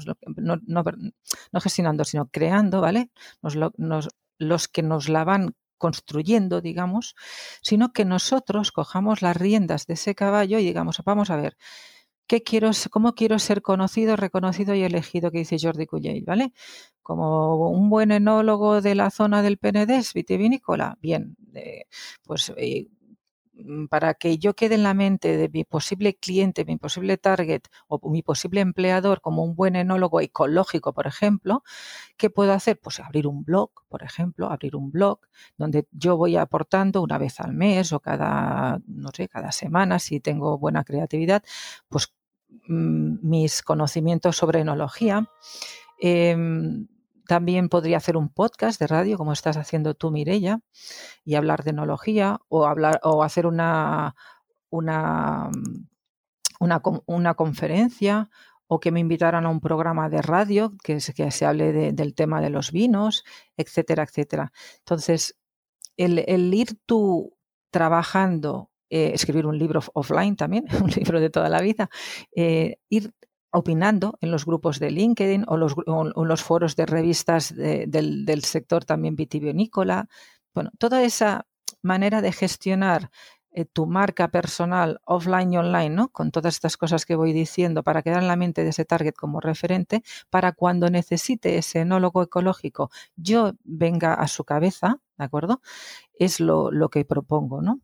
gestionando, 1.60 2.04
sino 2.04 2.28
creando, 2.28 2.80
¿vale? 2.80 3.10
los 4.38 4.68
que 4.68 4.82
nos 4.82 5.08
la 5.08 5.24
van 5.24 5.54
construyendo, 5.78 6.60
digamos, 6.60 7.14
sino 7.62 7.92
que 7.92 8.04
nosotros 8.04 8.72
cojamos 8.72 9.22
las 9.22 9.36
riendas 9.36 9.86
de 9.86 9.94
ese 9.94 10.14
caballo 10.14 10.58
y 10.58 10.64
digamos, 10.64 11.00
vamos 11.04 11.30
a 11.30 11.36
ver, 11.36 11.56
¿Qué 12.28 12.42
quiero, 12.42 12.70
¿Cómo 12.90 13.14
quiero 13.14 13.38
ser 13.38 13.62
conocido, 13.62 14.16
reconocido 14.16 14.74
y 14.74 14.82
elegido? 14.82 15.30
Que 15.30 15.38
dice 15.38 15.58
Jordi 15.60 15.86
Cuyell, 15.86 16.24
¿vale? 16.24 16.52
Como 17.02 17.70
un 17.70 17.88
buen 17.88 18.10
enólogo 18.10 18.80
de 18.80 18.96
la 18.96 19.10
zona 19.10 19.42
del 19.42 19.58
Penedés, 19.58 20.12
vitivinícola. 20.12 20.98
Bien, 21.00 21.36
pues 22.24 22.52
eh, 22.56 22.88
para 23.90 24.14
que 24.14 24.38
yo 24.38 24.54
quede 24.54 24.74
en 24.76 24.82
la 24.82 24.94
mente 24.94 25.36
de 25.36 25.48
mi 25.48 25.64
posible 25.64 26.16
cliente, 26.16 26.64
mi 26.64 26.76
posible 26.76 27.16
target 27.18 27.62
o 27.88 28.10
mi 28.10 28.22
posible 28.22 28.60
empleador 28.60 29.20
como 29.20 29.44
un 29.44 29.54
buen 29.56 29.76
enólogo 29.76 30.20
ecológico, 30.20 30.92
por 30.92 31.06
ejemplo, 31.06 31.62
¿qué 32.16 32.30
puedo 32.30 32.52
hacer? 32.52 32.78
Pues 32.80 33.00
abrir 33.00 33.26
un 33.26 33.44
blog, 33.44 33.70
por 33.88 34.02
ejemplo, 34.02 34.50
abrir 34.50 34.76
un 34.76 34.90
blog 34.90 35.20
donde 35.58 35.86
yo 35.92 36.16
voy 36.16 36.36
aportando 36.36 37.02
una 37.02 37.18
vez 37.18 37.40
al 37.40 37.54
mes 37.54 37.92
o 37.92 38.00
cada, 38.00 38.80
no 38.86 39.10
sé, 39.14 39.28
cada 39.28 39.52
semana, 39.52 39.98
si 39.98 40.20
tengo 40.20 40.58
buena 40.58 40.84
creatividad, 40.84 41.42
pues 41.88 42.12
Mm, 42.68 43.18
mis 43.22 43.62
conocimientos 43.62 44.36
sobre 44.36 44.60
enología. 44.60 45.28
Em, 46.00 46.86
también 47.26 47.68
podría 47.68 47.98
hacer 47.98 48.16
un 48.16 48.28
podcast 48.28 48.80
de 48.80 48.86
radio, 48.86 49.18
como 49.18 49.32
estás 49.32 49.56
haciendo 49.56 49.94
tú, 49.94 50.10
Mirella, 50.10 50.60
y 51.24 51.34
hablar 51.34 51.64
de 51.64 51.70
enología 51.70 52.38
o, 52.48 52.66
hablar, 52.66 53.00
o 53.02 53.22
hacer 53.22 53.46
una, 53.46 54.14
una, 54.70 55.50
una, 56.58 57.34
conferencia 57.34 58.30
o 58.66 58.80
que 58.80 58.90
me 58.90 59.00
invitaran 59.00 59.46
a 59.46 59.50
un 59.50 59.60
programa 59.60 60.08
de 60.08 60.22
radio 60.22 60.72
que, 60.82 60.98
que 61.14 61.30
se 61.30 61.46
hable 61.46 61.92
del 61.92 62.14
tema 62.14 62.40
de 62.40 62.50
los 62.50 62.72
vinos, 62.72 63.24
etcétera, 63.56 64.04
etcétera. 64.04 64.52
Entonces, 64.78 65.36
el, 65.96 66.24
el 66.26 66.52
ir 66.52 66.78
tú 66.86 67.36
trabajando 67.70 68.70
eh, 68.88 69.10
escribir 69.14 69.46
un 69.46 69.58
libro 69.58 69.80
offline 69.94 70.36
también, 70.36 70.64
un 70.82 70.90
libro 70.90 71.20
de 71.20 71.30
toda 71.30 71.48
la 71.48 71.60
vida, 71.60 71.90
eh, 72.34 72.78
ir 72.88 73.12
opinando 73.56 74.18
en 74.20 74.30
los 74.30 74.44
grupos 74.44 74.78
de 74.78 74.90
LinkedIn 74.90 75.46
o 75.48 75.56
los, 75.56 75.74
los 75.86 76.42
foros 76.42 76.76
de 76.76 76.84
revistas 76.84 77.54
del, 77.56 78.44
sector 78.44 78.84
también 78.84 79.16
vitivinícola. 79.16 80.08
Bueno, 80.54 80.70
toda 80.78 81.02
esa 81.02 81.46
manera 81.82 82.20
de 82.20 82.32
gestionar 82.32 83.10
eh, 83.52 83.64
tu 83.64 83.86
marca 83.86 84.28
personal 84.28 85.00
offline 85.06 85.54
y 85.54 85.56
online, 85.56 85.88
¿no? 85.88 86.08
Con 86.08 86.32
todas 86.32 86.54
estas 86.54 86.76
cosas 86.76 87.06
que 87.06 87.16
voy 87.16 87.32
diciendo 87.32 87.82
para 87.82 88.02
quedar 88.02 88.20
en 88.20 88.28
la 88.28 88.36
mente 88.36 88.62
de 88.62 88.70
ese 88.70 88.84
target 88.84 89.14
como 89.14 89.40
referente, 89.40 90.02
para 90.28 90.52
cuando 90.52 90.90
necesite 90.90 91.56
ese 91.56 91.80
enólogo 91.80 92.22
ecológico, 92.22 92.90
yo 93.16 93.52
venga 93.64 94.12
a 94.12 94.28
su 94.28 94.44
cabeza, 94.44 95.00
¿de 95.16 95.24
acuerdo? 95.24 95.62
Es 96.18 96.40
lo, 96.40 96.70
lo 96.70 96.90
que 96.90 97.06
propongo, 97.06 97.62
¿no? 97.62 97.80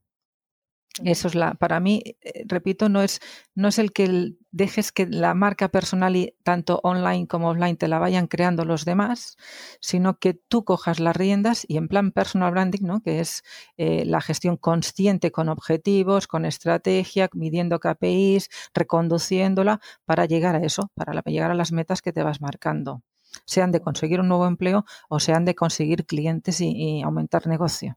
Eso 1.05 1.29
es 1.29 1.35
la, 1.35 1.55
para 1.55 1.81
mí, 1.81 2.03
eh, 2.21 2.45
repito, 2.47 2.91
no 2.91 3.03
es, 3.03 3.21
no 3.55 3.69
es 3.69 3.79
el 3.79 3.93
que 3.93 4.35
dejes 4.51 4.93
que 4.93 5.07
la 5.07 5.33
marca 5.33 5.69
personal 5.69 6.17
y 6.17 6.35
tanto 6.43 6.81
online 6.83 7.27
como 7.27 7.49
offline 7.49 7.79
te 7.79 7.89
la 7.89 7.99
vayan 7.99 8.27
creando 8.27 8.67
los 8.67 8.85
demás, 8.85 9.39
sino 9.81 10.19
que 10.19 10.35
tú 10.35 10.65
cojas 10.65 11.01
las 11.01 11.17
riendas 11.17 11.65
y 11.67 11.79
en 11.79 11.89
plan 11.89 12.13
personal 12.13 12.51
branding, 12.53 12.83
¿no? 12.83 13.03
que 13.03 13.21
es 13.21 13.43
eh, 13.79 14.05
la 14.05 14.21
gestión 14.21 14.59
consciente 14.59 15.33
con 15.33 15.49
objetivos, 15.49 16.27
con 16.27 16.45
estrategia, 16.45 17.31
midiendo 17.33 17.81
KPIs, 17.81 18.51
reconduciéndola 18.75 19.81
para 20.05 20.27
llegar 20.27 20.57
a 20.57 20.65
eso, 20.65 20.91
para 20.95 21.23
llegar 21.23 21.51
a 21.51 21.55
las 21.55 21.73
metas 21.73 22.03
que 22.03 22.13
te 22.13 22.23
vas 22.23 22.43
marcando, 22.43 23.03
sean 23.47 23.73
de 23.73 23.81
conseguir 23.81 24.21
un 24.21 24.29
nuevo 24.29 24.47
empleo 24.47 24.85
o 25.09 25.21
sean 25.21 25.47
de 25.47 25.55
conseguir 25.55 26.05
clientes 26.05 26.61
y 26.61 27.01
aumentar 27.03 27.47
negocio. 27.47 27.97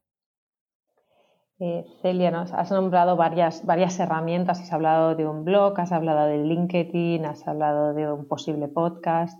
Eh, 1.58 1.86
Celia, 2.02 2.42
has 2.42 2.72
nombrado 2.72 3.16
varias, 3.16 3.66
varias 3.66 3.98
herramientas, 4.00 4.60
has 4.60 4.74
hablado 4.74 5.16
de 5.16 5.26
un 5.26 5.46
blog, 5.46 5.80
has 5.80 5.94
hablado 5.94 6.28
de 6.28 6.40
LinkedIn, 6.40 7.26
has 7.26 7.48
hablado 7.48 7.94
de 7.94 8.12
un 8.12 8.28
posible 8.28 8.68
podcast. 8.68 9.40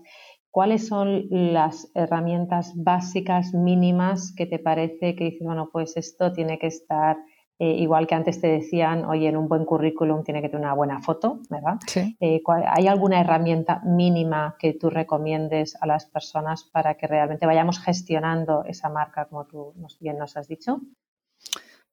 ¿Cuáles 0.50 0.86
son 0.86 1.26
las 1.30 1.90
herramientas 1.94 2.72
básicas, 2.74 3.52
mínimas, 3.52 4.32
que 4.34 4.46
te 4.46 4.58
parece 4.58 5.14
que 5.14 5.24
dices, 5.24 5.42
bueno, 5.42 5.68
pues 5.70 5.98
esto 5.98 6.32
tiene 6.32 6.58
que 6.58 6.68
estar, 6.68 7.18
eh, 7.58 7.72
igual 7.72 8.06
que 8.06 8.14
antes 8.14 8.40
te 8.40 8.46
decían, 8.46 9.04
oye, 9.04 9.28
en 9.28 9.36
un 9.36 9.48
buen 9.48 9.66
currículum 9.66 10.24
tiene 10.24 10.40
que 10.40 10.48
tener 10.48 10.64
una 10.64 10.72
buena 10.72 11.02
foto, 11.02 11.40
¿verdad? 11.50 11.76
Eh, 12.20 12.40
¿Hay 12.68 12.86
alguna 12.86 13.20
herramienta 13.20 13.82
mínima 13.84 14.56
que 14.58 14.72
tú 14.72 14.88
recomiendes 14.88 15.76
a 15.82 15.86
las 15.86 16.06
personas 16.06 16.64
para 16.64 16.94
que 16.94 17.06
realmente 17.06 17.44
vayamos 17.44 17.78
gestionando 17.78 18.64
esa 18.64 18.88
marca, 18.88 19.26
como 19.26 19.44
tú 19.44 19.74
bien 20.00 20.16
nos 20.16 20.38
has 20.38 20.48
dicho? 20.48 20.80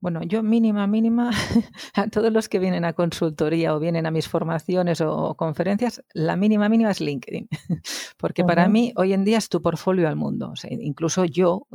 Bueno, 0.04 0.22
yo 0.22 0.44
mínima, 0.44 0.86
mínima, 0.86 1.32
a 1.94 2.10
todos 2.10 2.30
los 2.30 2.50
que 2.50 2.60
vienen 2.60 2.84
a 2.84 2.92
consultoría 2.92 3.74
o 3.74 3.80
vienen 3.80 4.06
a 4.06 4.12
mis 4.12 4.28
formaciones 4.28 5.00
o, 5.00 5.34
conferencias, 5.36 6.04
la 6.14 6.36
mínima, 6.36 6.68
mínima 6.68 6.92
es 6.92 7.00
LinkedIn. 7.00 7.48
Porque 8.18 8.44
para 8.44 8.68
mí 8.68 8.92
hoy 8.98 9.14
en 9.14 9.24
día 9.24 9.38
es 9.38 9.48
tu 9.48 9.62
portfolio 9.62 10.10
al 10.10 10.18
mundo. 10.18 10.50
O 10.52 10.58
sea, 10.58 10.70
incluso 10.74 11.24
yo, 11.24 11.68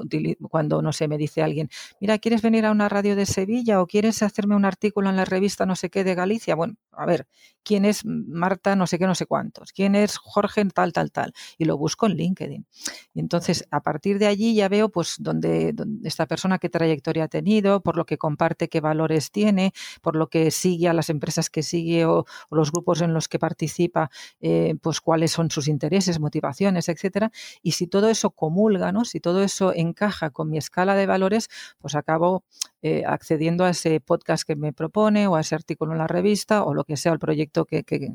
cuando, 0.51 0.83
no 0.83 0.93
sé, 0.93 1.09
me 1.09 1.17
dice 1.17 1.43
alguien, 1.43 1.71
mira, 2.03 2.19
¿quieres 2.19 2.43
venir 2.43 2.67
a 2.67 2.71
una 2.71 2.91
radio 2.91 3.17
de 3.17 3.25
Sevilla 3.25 3.81
o 3.81 3.87
quieres 3.87 4.23
hacerme 4.23 4.57
un 4.57 4.67
artículo 4.67 5.09
en 5.09 5.17
la 5.17 5.25
revista 5.25 5.65
no 5.65 5.75
sé 5.75 5.89
qué 5.89 6.05
de 6.05 6.15
Galicia? 6.15 6.55
Bueno, 6.55 6.75
a 6.99 7.07
ver, 7.07 7.27
¿quién 7.63 7.85
es 7.85 8.05
Marta 8.05 8.77
no 8.77 8.87
sé 8.87 8.99
qué, 8.99 9.07
no 9.07 9.15
sé 9.15 9.27
cuántos? 9.27 9.73
¿Quién 9.73 9.95
es 9.95 10.17
Jorge 10.19 10.65
tal, 10.67 10.93
tal, 10.93 11.13
tal? 11.13 11.33
Y 11.57 11.65
lo 11.65 11.77
busco 11.77 12.07
en 12.07 12.17
LinkedIn. 12.17 12.67
Y 13.15 13.21
entonces, 13.21 13.65
a 13.71 13.83
partir 13.83 14.19
de 14.19 14.27
allí 14.27 14.55
ya 14.55 14.69
veo, 14.69 14.89
pues, 14.89 15.17
dónde, 15.19 15.73
dónde 15.73 16.09
esta 16.09 16.27
persona, 16.27 16.59
qué 16.59 16.69
trayectoria 16.69 17.25
ha 17.25 17.29
tenido, 17.29 17.81
por 17.81 17.97
lo 17.97 18.05
que 18.05 18.19
comparte, 18.19 18.69
qué 18.69 18.81
valores 18.81 19.31
tiene, 19.31 19.73
por 20.03 20.17
lo 20.17 20.29
que 20.29 20.51
sigue 20.51 20.89
a 20.89 20.93
las 20.93 21.11
empresas 21.11 21.51
que 21.51 21.63
sigue 21.63 22.05
o, 22.07 22.25
los 22.51 22.73
grupos 22.73 23.01
en 23.03 23.15
los 23.15 23.29
que 23.29 23.39
participa, 23.39 24.11
eh, 24.41 24.75
pues 24.83 25.01
cuáles 25.01 25.31
son 25.31 25.51
sus 25.51 25.69
intereses, 25.69 26.19
motivaciones, 26.19 26.89
etcétera. 26.89 27.31
Y 27.63 27.73
si 27.73 27.87
todo 27.87 28.09
eso 28.09 28.31
comulga, 28.31 28.91
¿no? 28.93 29.05
si 29.05 29.21
todo 29.21 29.43
eso 29.43 29.73
encaja 29.75 30.31
con 30.31 30.51
mi 30.51 30.59
escala 30.59 30.95
de 30.95 31.07
valores, 31.07 31.49
pues 31.79 31.95
acabo 31.95 32.45
eh, 32.83 33.05
accediendo 33.07 33.65
a 33.65 33.71
ese 33.71 34.01
podcast 34.01 34.47
que 34.47 34.57
me 34.57 34.73
propone 34.73 35.27
o 35.27 35.37
a 35.37 35.41
ese 35.41 35.55
artículo 35.55 35.93
en 35.93 35.99
la 35.99 36.07
revista 36.07 36.65
o 36.65 36.75
lo 36.75 36.85
que 36.85 36.97
sea, 36.97 37.13
el 37.13 37.19
proyecto 37.19 37.65
que, 37.65 37.85
que 37.85 38.13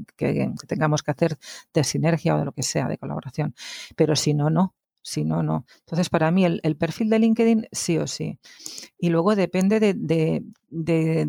tengamos 0.67 1.03
que 1.03 1.11
hacer 1.11 1.37
de 1.73 1.83
sinergia 1.83 2.35
o 2.35 2.39
de 2.39 2.45
lo 2.45 2.51
que 2.51 2.63
sea, 2.63 2.87
de 2.87 2.97
colaboración. 2.97 3.55
Pero 3.95 4.15
si 4.15 4.33
no, 4.33 4.49
no 4.49 4.73
si 5.03 5.25
no, 5.25 5.43
no. 5.43 5.65
Entonces, 5.79 6.09
para 6.09 6.31
mí 6.31 6.45
el, 6.45 6.77
perfil 6.77 7.09
de 7.09 7.19
LinkedIn 7.19 7.67
sí 7.71 7.97
o 7.97 8.07
sí. 8.07 8.39
Y 8.97 9.09
luego 9.09 9.35
depende 9.35 9.79
de, 9.79 9.93
de, 10.69 11.27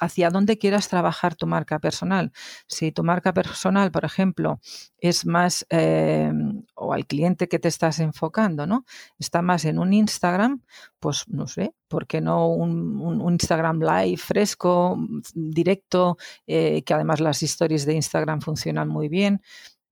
hacia 0.00 0.30
dónde 0.30 0.58
quieras 0.58 0.88
trabajar 0.88 1.36
tu 1.36 1.46
marca 1.46 1.78
personal. 1.78 2.32
Si 2.66 2.90
tu 2.92 3.04
marca 3.04 3.32
personal, 3.32 3.92
por 3.92 4.04
ejemplo, 4.04 4.60
es 4.98 5.26
más, 5.26 5.64
eh, 5.70 6.32
o 6.74 6.92
al 6.92 7.06
cliente 7.06 7.48
que 7.48 7.58
te 7.58 7.68
estás 7.68 8.00
enfocando, 8.00 8.66
¿no? 8.66 8.84
Está 9.18 9.42
más 9.42 9.64
en 9.64 9.78
un 9.78 9.92
Instagram, 9.92 10.62
pues 10.98 11.28
no 11.28 11.46
sé, 11.46 11.74
¿por 11.88 12.06
qué 12.06 12.20
no 12.20 12.48
un, 12.48 13.20
Instagram 13.32 13.80
live 13.80 14.16
fresco, 14.16 14.98
directo, 15.34 16.16
eh, 16.46 16.82
que 16.82 16.94
además 16.94 17.20
las 17.20 17.42
historias 17.42 17.86
de 17.86 17.94
Instagram 17.94 18.40
funcionan 18.40 18.88
muy 18.88 19.08
bien? 19.08 19.42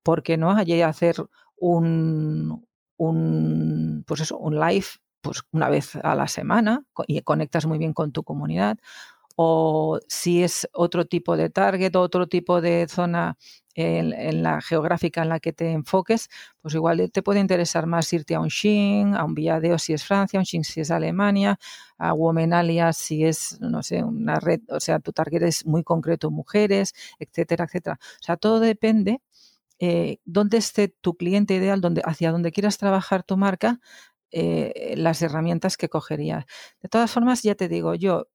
¿Por 0.03 0.23
qué 0.23 0.37
no 0.37 0.51
allí 0.51 0.81
hacer 0.81 1.15
un, 1.55 2.65
un, 2.97 4.03
pues 4.05 4.21
eso, 4.21 4.37
un 4.37 4.59
live 4.59 4.85
pues 5.21 5.43
una 5.51 5.69
vez 5.69 5.95
a 5.95 6.15
la 6.15 6.27
semana 6.27 6.83
y 7.07 7.21
conectas 7.21 7.65
muy 7.65 7.77
bien 7.77 7.93
con 7.93 8.11
tu 8.11 8.23
comunidad. 8.23 8.77
O 9.43 9.99
si 10.07 10.43
es 10.43 10.67
otro 10.73 11.05
tipo 11.05 11.35
de 11.35 11.49
target, 11.49 11.95
otro 11.95 12.27
tipo 12.27 12.61
de 12.61 12.87
zona 12.87 13.37
en, 13.73 14.43
la 14.43 14.61
geográfica 14.61 15.23
en 15.23 15.29
la 15.29 15.39
que 15.39 15.53
te 15.53 15.71
enfoques, 15.71 16.29
pues 16.61 16.75
igual 16.75 17.09
te 17.11 17.23
puede 17.23 17.39
interesar 17.39 17.87
más 17.87 18.11
irte 18.13 18.35
a 18.35 18.39
un 18.39 18.49
Shin, 18.49 19.15
a 19.15 19.23
un 19.25 19.33
Villadeo 19.33 19.79
si 19.79 19.93
es 19.93 20.03
Francia, 20.05 20.39
un 20.39 20.43
Shin 20.45 20.63
si 20.63 20.81
es 20.81 20.91
Alemania, 20.91 21.57
a 21.97 22.13
Womenalia 22.13 22.93
si 22.93 23.25
es, 23.25 23.59
no 23.61 23.81
sé, 23.83 24.03
una 24.03 24.39
red, 24.39 24.61
o 24.69 24.79
sea, 24.79 24.99
tu 24.99 25.11
target 25.11 25.43
es 25.43 25.65
muy 25.65 25.83
concreto, 25.83 26.29
mujeres, 26.31 26.93
etcétera, 27.19 27.65
etcétera. 27.65 27.99
O 28.01 28.23
sea, 28.23 28.37
todo 28.37 28.59
depende 28.59 29.21
eh, 29.79 30.19
dónde 30.25 30.57
esté 30.57 30.89
tu 30.89 31.15
cliente 31.15 31.55
ideal, 31.55 31.81
hacia 32.05 32.31
dónde 32.31 32.51
quieras 32.51 32.77
trabajar 32.77 33.23
tu 33.23 33.37
marca, 33.37 33.79
eh, 34.31 34.93
las 34.97 35.21
herramientas 35.21 35.77
que 35.77 35.89
cogerías. 35.89 36.45
De 36.81 36.89
todas 36.89 37.11
formas, 37.11 37.41
ya 37.43 37.55
te 37.55 37.67
digo, 37.67 37.95
yo, 37.95 38.27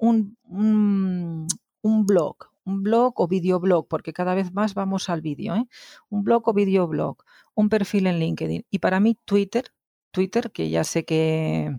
un, 0.00 1.46
blog, 1.82 2.36
un 2.64 2.82
blog 2.82 3.20
o 3.20 3.28
videoblog, 3.28 3.88
porque 3.88 4.12
cada 4.12 4.34
vez 4.34 4.52
más 4.52 4.74
vamos 4.74 5.08
al 5.08 5.20
vídeo, 5.20 5.54
¿eh? 5.56 5.66
un 6.08 6.24
blog 6.24 6.48
o 6.48 6.52
videoblog, 6.52 7.24
un 7.54 7.68
perfil 7.68 8.06
en 8.06 8.18
LinkedIn. 8.18 8.66
Y 8.70 8.78
para 8.78 9.00
mí 9.00 9.18
Twitter, 9.24 9.72
Twitter, 10.10 10.50
que 10.50 10.70
ya 10.70 10.84
sé 10.84 11.04
que, 11.04 11.78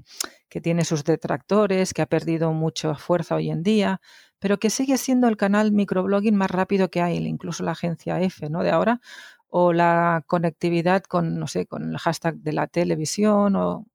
que 0.50 0.62
tiene 0.62 0.86
sus 0.86 1.04
detractores, 1.04 1.94
que 1.94 2.02
ha 2.02 2.06
perdido 2.06 2.52
mucha 2.54 2.96
fuerza 2.96 3.36
hoy 3.36 3.50
en 3.50 3.64
día, 3.64 4.02
pero 4.40 4.58
que 4.60 4.70
sigue 4.70 4.98
siendo 4.98 5.28
el 5.28 5.38
canal 5.38 5.72
microblogging 5.72 6.36
más 6.36 6.52
rápido 6.52 6.90
que 6.90 7.02
hay, 7.02 7.18
incluso 7.18 7.64
la 7.64 7.72
agencia 7.72 8.22
F, 8.22 8.50
¿no? 8.50 8.64
De 8.64 8.72
ahora, 8.72 9.02
o 9.50 9.74
la 9.74 10.24
conectividad 10.28 11.04
con, 11.04 11.40
no 11.40 11.48
sé, 11.48 11.66
con 11.66 11.92
el 11.92 11.98
hashtag 11.98 12.36
de 12.38 12.54
la 12.54 12.68
televisión 12.68 13.56
o, 13.56 13.86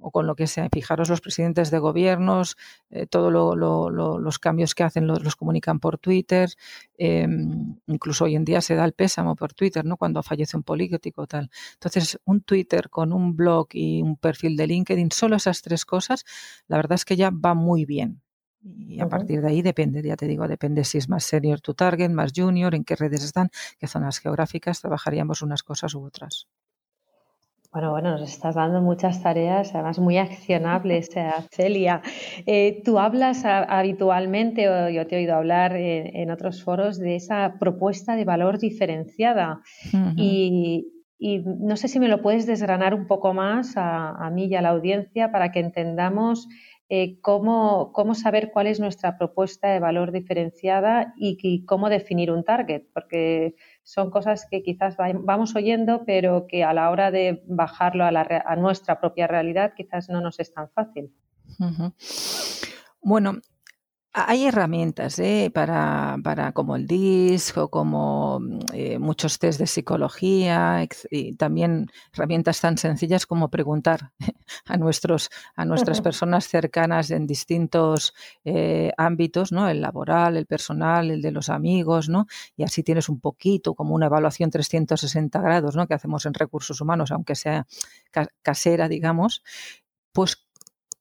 con 0.00 0.26
lo 0.26 0.34
que 0.34 0.46
sea. 0.46 0.68
Fijaros, 0.72 1.08
los 1.08 1.20
presidentes 1.20 1.70
de 1.70 1.78
gobiernos, 1.78 2.56
eh, 2.90 3.06
todos 3.06 3.32
los 3.32 4.38
cambios 4.38 4.74
que 4.74 4.84
hacen 4.84 5.06
los, 5.06 5.36
comunican 5.36 5.80
por 5.80 5.98
Twitter. 5.98 6.50
Em, 6.96 7.76
incluso 7.86 8.24
hoy 8.24 8.36
en 8.36 8.44
día 8.44 8.60
se 8.60 8.74
da 8.74 8.84
el 8.84 8.92
pésamo 8.92 9.36
por 9.36 9.54
Twitter, 9.54 9.84
¿no? 9.84 9.96
Cuando 9.96 10.22
fallece 10.22 10.56
un 10.56 10.62
político 10.62 11.26
tal. 11.26 11.50
Entonces, 11.74 12.18
un 12.24 12.42
Twitter 12.42 12.90
con 12.90 13.12
un 13.12 13.36
blog 13.36 13.68
y 13.72 14.02
un 14.02 14.16
perfil 14.16 14.56
de 14.56 14.66
LinkedIn, 14.66 15.10
solo 15.12 15.36
esas 15.36 15.62
tres 15.62 15.84
cosas, 15.84 16.24
la 16.68 16.76
verdad 16.76 16.94
es 16.94 17.04
que 17.04 17.16
ya 17.16 17.30
va 17.30 17.54
muy 17.54 17.84
bien. 17.84 18.22
Y 18.62 19.00
a 19.00 19.08
partir 19.08 19.40
de 19.40 19.48
ahí 19.48 19.62
depende, 19.62 20.02
ya 20.02 20.16
te 20.16 20.26
digo, 20.26 20.48
depende 20.48 20.84
si 20.84 20.98
es 20.98 21.08
más 21.08 21.24
senior 21.24 21.60
tu 21.60 21.74
target, 21.74 22.10
más 22.10 22.32
junior, 22.34 22.74
en 22.74 22.84
qué 22.84 22.96
redes 22.96 23.22
están, 23.24 23.50
qué 23.78 23.86
zonas 23.86 24.18
geográficas, 24.18 24.80
trabajaríamos 24.80 25.42
unas 25.42 25.62
cosas 25.62 25.94
u 25.94 26.02
otras. 26.04 26.48
Bueno, 27.70 27.90
bueno, 27.90 28.12
nos 28.12 28.22
estás 28.22 28.54
dando 28.54 28.80
muchas 28.80 29.22
tareas, 29.22 29.74
además 29.74 29.98
muy 29.98 30.16
accionables, 30.16 31.14
eh, 31.14 31.30
Celia. 31.50 32.00
Eh, 32.46 32.80
tú 32.82 32.98
hablas 32.98 33.44
habitualmente, 33.44 34.70
o 34.70 34.88
yo 34.88 35.06
te 35.06 35.16
he 35.16 35.18
oído 35.18 35.34
hablar 35.34 35.76
en, 35.76 36.30
otros 36.30 36.64
foros, 36.64 36.98
de 36.98 37.16
esa 37.16 37.56
propuesta 37.60 38.16
de 38.16 38.24
valor 38.24 38.58
diferenciada. 38.58 39.60
y, 40.16 40.86
no 41.20 41.76
sé 41.76 41.88
si 41.88 41.98
me 41.98 42.06
lo 42.06 42.22
puedes 42.22 42.46
desgranar 42.46 42.94
un 42.94 43.08
poco 43.08 43.34
más 43.34 43.76
a, 43.76 44.10
a 44.10 44.30
mí 44.30 44.46
y 44.46 44.54
a 44.54 44.62
la 44.62 44.68
audiencia 44.68 45.32
para 45.32 45.50
que 45.50 45.58
entendamos 45.58 46.46
eh, 46.90 47.20
cómo, 47.20 47.92
saber 48.14 48.50
cuál 48.50 48.66
es 48.66 48.80
nuestra 48.80 49.18
propuesta 49.18 49.68
de 49.68 49.78
valor 49.78 50.10
diferenciada 50.10 51.12
y, 51.16 51.64
cómo 51.66 51.90
definir 51.90 52.30
un 52.30 52.44
target, 52.44 52.84
porque 52.94 53.56
son 53.82 54.10
cosas 54.10 54.46
que 54.50 54.62
quizás 54.62 54.96
vamos 54.96 55.54
oyendo, 55.54 56.04
pero 56.06 56.46
que 56.46 56.64
a 56.64 56.72
la 56.72 56.90
hora 56.90 57.10
de 57.10 57.42
bajarlo 57.46 58.04
a, 58.04 58.56
nuestra 58.56 59.00
propia 59.00 59.26
realidad 59.26 59.74
quizás 59.76 60.08
no 60.08 60.22
nos 60.22 60.40
es 60.40 60.52
tan 60.52 60.70
fácil. 60.70 61.12
Bueno, 63.02 63.38
hay 64.26 64.46
herramientas 64.46 65.18
¿eh? 65.18 65.50
para, 65.52 66.16
para, 66.22 66.52
como 66.52 66.76
el 66.76 66.86
DISC 66.86 67.56
o 67.58 67.68
como 67.68 68.40
eh, 68.72 68.98
muchos 68.98 69.38
test 69.38 69.58
de 69.58 69.66
psicología 69.66 70.86
y 71.10 71.34
también 71.34 71.86
herramientas 72.12 72.60
tan 72.60 72.78
sencillas 72.78 73.26
como 73.26 73.50
preguntar 73.50 74.12
a, 74.66 74.76
nuestros, 74.76 75.30
a 75.54 75.64
nuestras 75.64 76.00
personas 76.00 76.48
cercanas 76.48 77.10
en 77.10 77.26
distintos 77.26 78.14
eh, 78.44 78.92
ámbitos, 78.96 79.52
¿no? 79.52 79.68
el 79.68 79.80
laboral, 79.80 80.36
el 80.36 80.46
personal, 80.46 81.10
el 81.10 81.22
de 81.22 81.30
los 81.30 81.48
amigos, 81.48 82.08
¿no? 82.08 82.26
y 82.56 82.64
así 82.64 82.82
tienes 82.82 83.08
un 83.08 83.20
poquito 83.20 83.74
como 83.74 83.94
una 83.94 84.06
evaluación 84.06 84.50
360 84.50 85.40
grados 85.40 85.76
¿no? 85.76 85.86
que 85.86 85.94
hacemos 85.94 86.26
en 86.26 86.34
recursos 86.34 86.80
humanos, 86.80 87.10
aunque 87.12 87.34
sea 87.34 87.66
casera, 88.42 88.88
digamos, 88.88 89.42
pues 90.12 90.48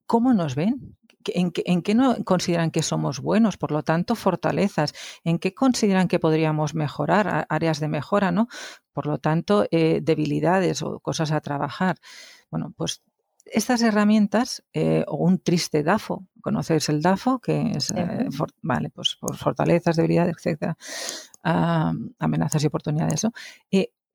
¿cómo 0.06 0.34
nos 0.34 0.56
ven? 0.56 0.96
En, 1.36 1.82
qué 1.82 1.96
no 1.96 2.24
consideran 2.24 2.72
que 2.72 2.84
somos 2.84 3.20
buenos, 3.20 3.58
por 3.58 3.72
lo 3.72 3.84
tanto, 3.84 4.16
fortalezas, 4.16 4.94
en 5.24 5.40
qué 5.40 5.54
consideran 5.54 6.08
que 6.08 6.20
podríamos 6.20 6.76
mejorar, 6.76 7.46
áreas 7.50 7.80
de 7.80 7.88
mejora, 7.88 8.32
¿no? 8.32 8.48
Por 8.94 9.08
lo 9.08 9.18
tanto, 9.18 9.66
eh, 9.72 10.00
debilidades 10.02 10.82
o 10.82 11.00
cosas 11.00 11.32
a 11.32 11.42
trabajar. 11.42 11.98
Bueno, 12.50 12.74
pues 12.76 13.04
estas 13.46 13.82
herramientas 13.82 14.63
eh, 14.74 15.06
o 15.08 15.18
un 15.18 15.40
triste 15.40 15.84
DAFO, 15.84 16.28
¿conocéis 16.42 16.90
el 16.90 17.02
DAFO? 17.02 17.40
Que 17.40 17.72
es, 17.76 17.92
eh, 17.92 18.28
vale, 18.62 18.90
pues 18.90 19.18
por 19.20 19.38
fortalezas, 19.38 19.96
debilidades, 19.96 20.36
etcétera, 20.38 20.78
amenazas 21.44 22.63
y 22.63 22.68
oportunidades, 22.68 23.24
¿no? 23.24 23.32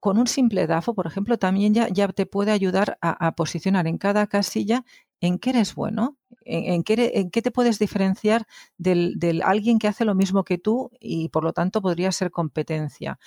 Con 0.02 0.18
un 0.18 0.26
simple 0.26 0.66
DAFO, 0.66 0.94
por 0.94 1.06
ejemplo, 1.06 1.38
también 1.38 1.74
ya, 1.74 2.08
te 2.08 2.26
puede 2.26 2.50
ayudar 2.50 2.98
a, 3.00 3.24
a, 3.24 3.36
posicionar 3.36 3.86
en 3.86 3.98
cada 3.98 4.26
casilla 4.26 4.84
en 5.20 5.38
qué 5.38 5.50
eres 5.50 5.76
bueno, 5.76 6.18
en, 6.44 6.82
qué, 6.82 7.30
te 7.30 7.50
puedes 7.52 7.78
diferenciar 7.78 8.48
del, 8.76 9.42
alguien 9.44 9.78
que 9.78 9.86
hace 9.86 10.04
lo 10.04 10.16
mismo 10.16 10.42
que 10.42 10.58
tú 10.58 10.90
y 10.98 11.28
por 11.28 11.44
lo 11.44 11.52
tanto 11.52 11.80
podría 11.80 12.10
ser 12.10 12.32
competencia. 12.32 13.20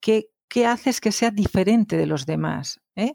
¿Qué, 0.00 0.26
qué 0.48 0.66
haces 0.66 1.00
que 1.00 1.12
sea 1.12 1.30
diferente 1.30 1.96
de 1.96 2.06
los 2.06 2.26
demás? 2.26 2.80
¿Eh? 2.96 3.12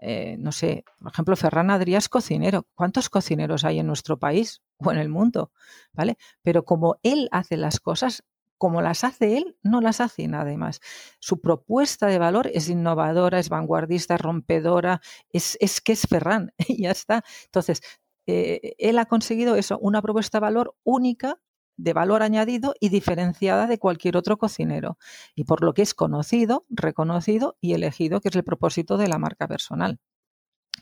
Eh, 0.00 0.36
no 0.38 0.50
sé, 0.50 0.86
por 0.98 1.12
ejemplo, 1.12 1.36
Ferran 1.36 1.68
Adrià 1.68 1.98
es 1.98 2.08
cocinero. 2.08 2.66
¿Cuántos 2.74 3.10
cocineros 3.10 3.64
hay 3.64 3.78
en 3.78 3.86
nuestro 3.86 4.18
país 4.18 4.62
o 4.78 4.90
en 4.90 4.96
el 4.96 5.10
mundo? 5.10 5.52
¿Vale? 5.92 6.16
Pero 6.40 6.64
como 6.64 6.96
él 7.02 7.28
hace 7.30 7.58
las 7.58 7.78
cosas, 7.78 8.24
como 8.64 8.80
las 8.80 9.04
hace 9.04 9.36
él, 9.36 9.58
no 9.62 9.82
las 9.82 10.00
hace 10.00 10.26
nadie 10.26 10.56
más. 10.56 10.80
Su 11.18 11.42
propuesta 11.42 12.06
de 12.06 12.18
valor 12.18 12.50
es 12.54 12.70
innovadora, 12.70 13.38
es 13.38 13.50
vanguardista, 13.50 14.16
rompedora, 14.16 15.02
es, 15.28 15.58
que 15.82 15.92
es 15.92 16.06
Ferran, 16.08 16.54
y 16.66 16.84
ya 16.84 16.90
está. 16.90 17.22
Entonces, 17.44 17.82
eh, 18.26 18.74
él 18.78 18.98
ha 18.98 19.04
conseguido 19.04 19.56
eso, 19.56 19.78
una 19.80 20.00
propuesta 20.00 20.38
de 20.38 20.40
valor 20.40 20.74
única 20.82 21.38
de 21.76 21.92
valor 21.92 22.22
añadido 22.22 22.74
y 22.80 22.88
diferenciada 22.88 23.66
de 23.66 23.78
cualquier 23.78 24.16
otro 24.16 24.38
cocinero, 24.38 24.96
y 25.34 25.44
por 25.44 25.62
lo 25.62 25.74
que 25.74 25.82
es 25.82 25.92
conocido, 25.92 26.64
reconocido 26.70 27.58
y 27.60 27.74
elegido, 27.74 28.22
que 28.22 28.30
es 28.30 28.36
el 28.36 28.44
propósito 28.44 28.96
de 28.96 29.08
la 29.08 29.18
marca 29.18 29.46
personal. 29.46 29.98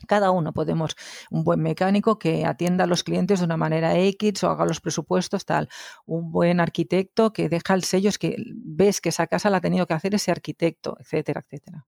Cada 0.07 0.31
uno 0.31 0.53
podemos, 0.53 0.95
un 1.29 1.43
buen 1.43 1.61
mecánico 1.61 2.19
que 2.19 2.45
atienda 2.45 2.83
a 2.83 2.87
los 2.87 3.03
clientes 3.03 3.39
de 3.39 3.45
una 3.45 3.57
manera 3.57 3.97
X 3.97 4.43
o 4.43 4.49
haga 4.49 4.65
los 4.65 4.81
presupuestos, 4.81 5.45
tal. 5.45 5.69
Un 6.05 6.31
buen 6.31 6.59
arquitecto 6.59 7.33
que 7.33 7.49
deja 7.49 7.73
el 7.73 7.83
sello, 7.83 8.09
es 8.09 8.17
que 8.17 8.35
ves 8.55 9.01
que 9.01 9.09
esa 9.09 9.27
casa 9.27 9.49
la 9.49 9.57
ha 9.57 9.61
tenido 9.61 9.85
que 9.85 9.93
hacer 9.93 10.15
ese 10.15 10.31
arquitecto, 10.31 10.97
etcétera, 10.99 11.41
etcétera. 11.41 11.85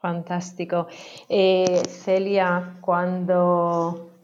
Fantástico. 0.00 0.86
Eh, 1.28 1.82
Celia, 1.88 2.78
cuando 2.80 4.17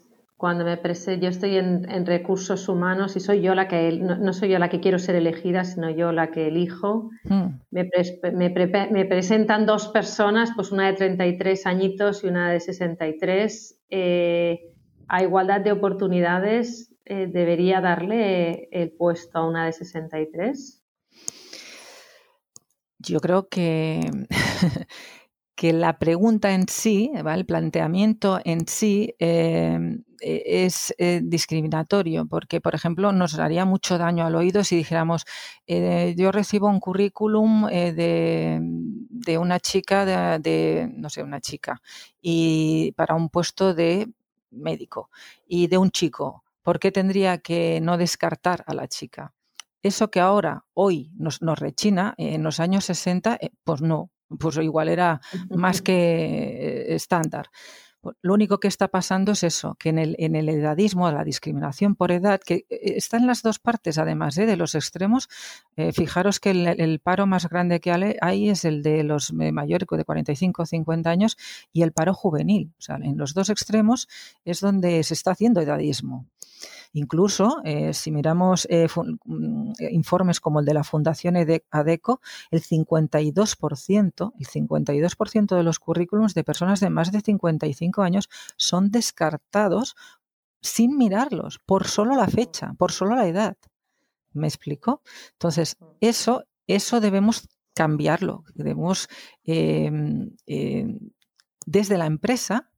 cuando 0.45 0.67
me 0.67 0.77
presento, 0.77 1.23
yo 1.23 1.31
estoy 1.31 1.57
en, 1.57 2.05
recursos 2.05 2.69
humanos 2.69 3.17
y 3.17 3.21
soy 3.21 3.41
yo 3.41 3.55
la 3.55 3.67
que, 3.67 3.99
no, 3.99 4.31
soy 4.35 4.51
yo 4.51 4.59
la 4.59 4.69
que 4.69 4.79
quiero 4.79 4.99
ser 4.99 5.15
elegida, 5.17 5.65
sino 5.65 5.89
yo 5.89 6.13
la 6.13 6.31
que 6.33 6.49
elijo. 6.49 7.09
Hmm. 7.23 7.61
Me, 7.71 7.89
me, 8.35 9.05
presentan 9.07 9.65
dos 9.65 9.89
personas, 9.89 10.51
pues 10.55 10.71
una 10.71 10.89
de 10.89 10.99
33 10.99 11.67
añitos 11.67 12.25
y 12.25 12.27
una 12.27 12.53
de 12.53 12.61
63. 12.61 13.81
Eh, 13.89 14.75
a 15.09 15.23
igualdad 15.23 15.63
de 15.63 15.73
oportunidades, 15.73 16.95
eh, 17.07 17.27
¿debería 17.27 17.81
darle 17.81 18.69
el 18.71 18.93
puesto 18.93 19.39
a 19.39 19.49
una 19.49 19.65
de 19.65 19.73
63? 19.73 20.85
Yo 22.99 23.19
creo 23.21 23.49
que 23.49 24.11
que 25.55 25.73
la 25.73 25.99
pregunta 25.99 26.53
en 26.53 26.67
sí, 26.69 27.13
el 27.15 27.47
planteamiento 27.47 28.41
en 28.45 28.67
sí 28.67 29.15
em, 29.19 30.03
e, 30.21 30.65
es 30.67 30.93
eh, 30.99 31.21
discriminatorio, 31.23 32.27
porque, 32.27 32.61
por 32.61 32.75
ejemplo, 32.75 33.13
nos 33.13 33.39
haría 33.39 33.65
mucho 33.65 33.97
daño 33.97 34.27
al 34.27 34.35
oído 34.35 34.65
si 34.65 34.77
dijéramos, 34.77 35.25
eh, 35.67 36.15
yo 36.17 36.33
recibo 36.33 36.69
un 36.69 36.81
currículum 36.81 37.69
eh, 37.71 37.93
de, 37.95 39.39
una 39.39 39.61
chica, 39.61 40.05
de, 40.39 40.91
no 40.97 41.09
sé, 41.09 41.23
una 41.23 41.41
chica, 41.41 41.81
y 42.21 42.93
para 42.97 43.15
un 43.15 43.29
puesto 43.29 43.75
de 43.75 44.09
médico, 44.51 45.11
y 45.47 45.69
de 45.69 45.79
un 45.79 45.91
chico, 45.91 46.45
¿por 46.63 46.79
qué 46.81 46.91
tendría 46.93 47.39
que 47.39 47.81
no 47.81 47.97
descartar 47.97 48.65
a 48.67 48.75
la 48.75 48.89
chica? 48.89 49.35
Eso 49.83 50.11
que 50.11 50.21
ahora, 50.21 50.65
hoy, 50.75 51.13
nos, 51.17 51.43
nos 51.43 51.59
rechina, 51.59 52.15
en 52.17 52.43
los 52.43 52.59
años 52.59 52.87
60, 52.87 53.39
pues 53.65 53.83
no, 53.83 54.11
pues 54.39 54.57
igual 54.59 54.89
era 54.89 55.21
más 55.51 55.83
que 55.83 55.95
eh, 55.95 56.95
estándar. 56.95 57.47
Lo 58.21 58.35
único 58.35 58.61
que 58.61 58.69
está 58.69 58.89
pasando 58.89 59.33
es 59.33 59.43
eso, 59.45 59.77
que 59.79 59.89
en 59.89 59.99
el, 59.99 60.15
en 60.19 60.37
el 60.37 60.51
edadismo, 60.51 61.11
la 61.11 61.25
discriminación 61.25 61.95
por 61.95 62.13
edad, 62.13 62.39
que 62.39 62.67
eh, 62.69 62.95
está 62.97 63.17
en 63.17 63.27
las 63.27 63.41
dos 63.41 63.59
partes, 63.59 63.97
además 63.97 64.37
¿eh? 64.37 64.45
de 64.45 64.57
los 64.59 64.75
extremos, 64.75 65.31
fijaros 65.95 66.39
que 66.39 66.51
el, 66.51 67.01
paro 67.01 67.27
más 67.27 67.49
grande 67.49 67.81
que 67.81 67.91
hay 68.21 68.51
es 68.51 68.67
el 68.67 68.83
de 68.83 69.05
los 69.05 69.33
mayores 69.33 69.89
de 69.91 70.05
45 70.05 70.63
o 70.63 70.67
50 70.67 71.09
años 71.09 71.39
y 71.73 71.81
el 71.81 71.93
paro 71.93 72.13
juvenil. 72.13 72.75
O 72.79 72.83
sea, 72.83 72.97
en 72.97 73.17
los 73.17 73.33
dos 73.33 73.49
extremos 73.49 74.07
es 74.45 74.61
donde 74.61 75.03
se 75.03 75.15
está 75.15 75.31
haciendo 75.31 75.63
edadismo. 75.63 76.27
Incluso, 76.95 77.61
eh, 77.65 77.93
si 77.93 78.13
miramos 78.13 78.69
eh, 78.71 78.87
mm, 79.25 79.73
informes 79.91 80.39
como 80.41 80.61
el 80.61 80.65
de 80.65 80.75
la 80.75 80.85
Fundación 80.85 81.37
ADECO, 81.37 82.21
el 82.53 82.63
52%, 82.63 84.33
el 84.39 84.47
52% 84.47 85.57
de 85.57 85.63
los 85.65 85.81
currículums 85.81 86.35
de 86.35 86.45
personas 86.45 86.79
de 86.79 86.91
más 86.91 87.11
de 87.11 87.21
55 87.21 88.03
años 88.03 88.31
son 88.57 88.93
descartados 88.93 89.97
sin 90.61 90.97
mirarlos, 90.97 91.59
por 91.59 91.89
solo 91.89 92.15
la 92.15 92.29
fecha, 92.29 92.75
por 92.79 92.93
solo 92.93 93.17
la 93.17 93.27
edad. 93.27 93.57
¿Me 94.33 94.47
explico? 94.47 95.03
Entonces, 95.33 95.77
eso, 96.01 96.45
eso 96.69 97.01
debemos 97.01 97.49
cambiarlo. 97.75 98.45
Debemos, 98.55 99.09
em, 99.43 100.31
em, 100.47 101.01
desde 101.67 101.99
la 101.99 102.07
empresa 102.07 102.71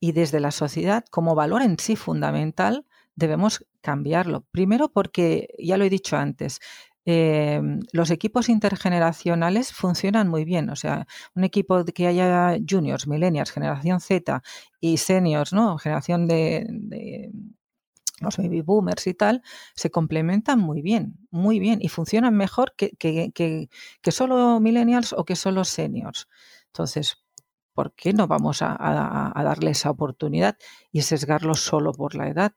y 0.00 0.12
desde 0.12 0.40
la 0.40 0.50
sociedad, 0.50 1.04
como 1.10 1.34
valor 1.34 1.60
en 1.60 1.78
sí 1.78 1.94
fundamental, 1.94 2.86
debemos 3.16 3.64
cambiarlo. 3.80 4.44
Primero 4.50 4.90
porque, 4.90 5.48
ya 5.58 5.76
lo 5.76 5.84
he 5.84 5.90
dicho 5.90 6.16
antes, 6.16 6.60
em, 7.04 7.80
los 7.92 8.10
equipos 8.10 8.48
intergeneracionales 8.48 9.72
funcionan 9.72 10.28
muy 10.28 10.44
bien. 10.44 10.70
O 10.70 10.76
sea, 10.76 11.06
un 11.34 11.44
equipo 11.44 11.84
que 11.84 12.06
haya 12.06 12.56
juniors, 12.68 13.06
millennials, 13.06 13.52
generación 13.52 14.00
Z 14.00 14.42
y 14.80 14.96
seniors, 14.98 15.52
¿no? 15.52 15.78
Generación 15.78 16.26
de, 16.26 17.30
los 18.20 18.36
baby 18.36 18.62
boomers 18.62 19.06
y 19.06 19.14
tal, 19.14 19.42
se 19.74 19.90
complementan 19.90 20.60
muy 20.60 20.82
bien, 20.82 21.18
muy 21.30 21.58
bien, 21.58 21.80
y 21.82 21.88
funcionan 21.88 22.34
mejor 22.36 22.74
que, 22.76 22.90
que, 22.96 23.68
solo 24.12 24.60
millennials 24.60 25.12
o 25.12 25.24
que 25.24 25.36
solo 25.36 25.64
seniors. 25.64 26.28
Entonces, 26.68 27.24
¿por 27.74 27.92
qué 27.94 28.12
no 28.12 28.26
vamos 28.28 28.62
a, 28.62 28.76
a 28.78 29.44
darle 29.44 29.72
esa 29.72 29.90
oportunidad 29.90 30.56
y 30.92 31.02
sesgarlo 31.02 31.54
solo 31.54 31.92
por 31.92 32.14
la 32.14 32.28
edad? 32.28 32.54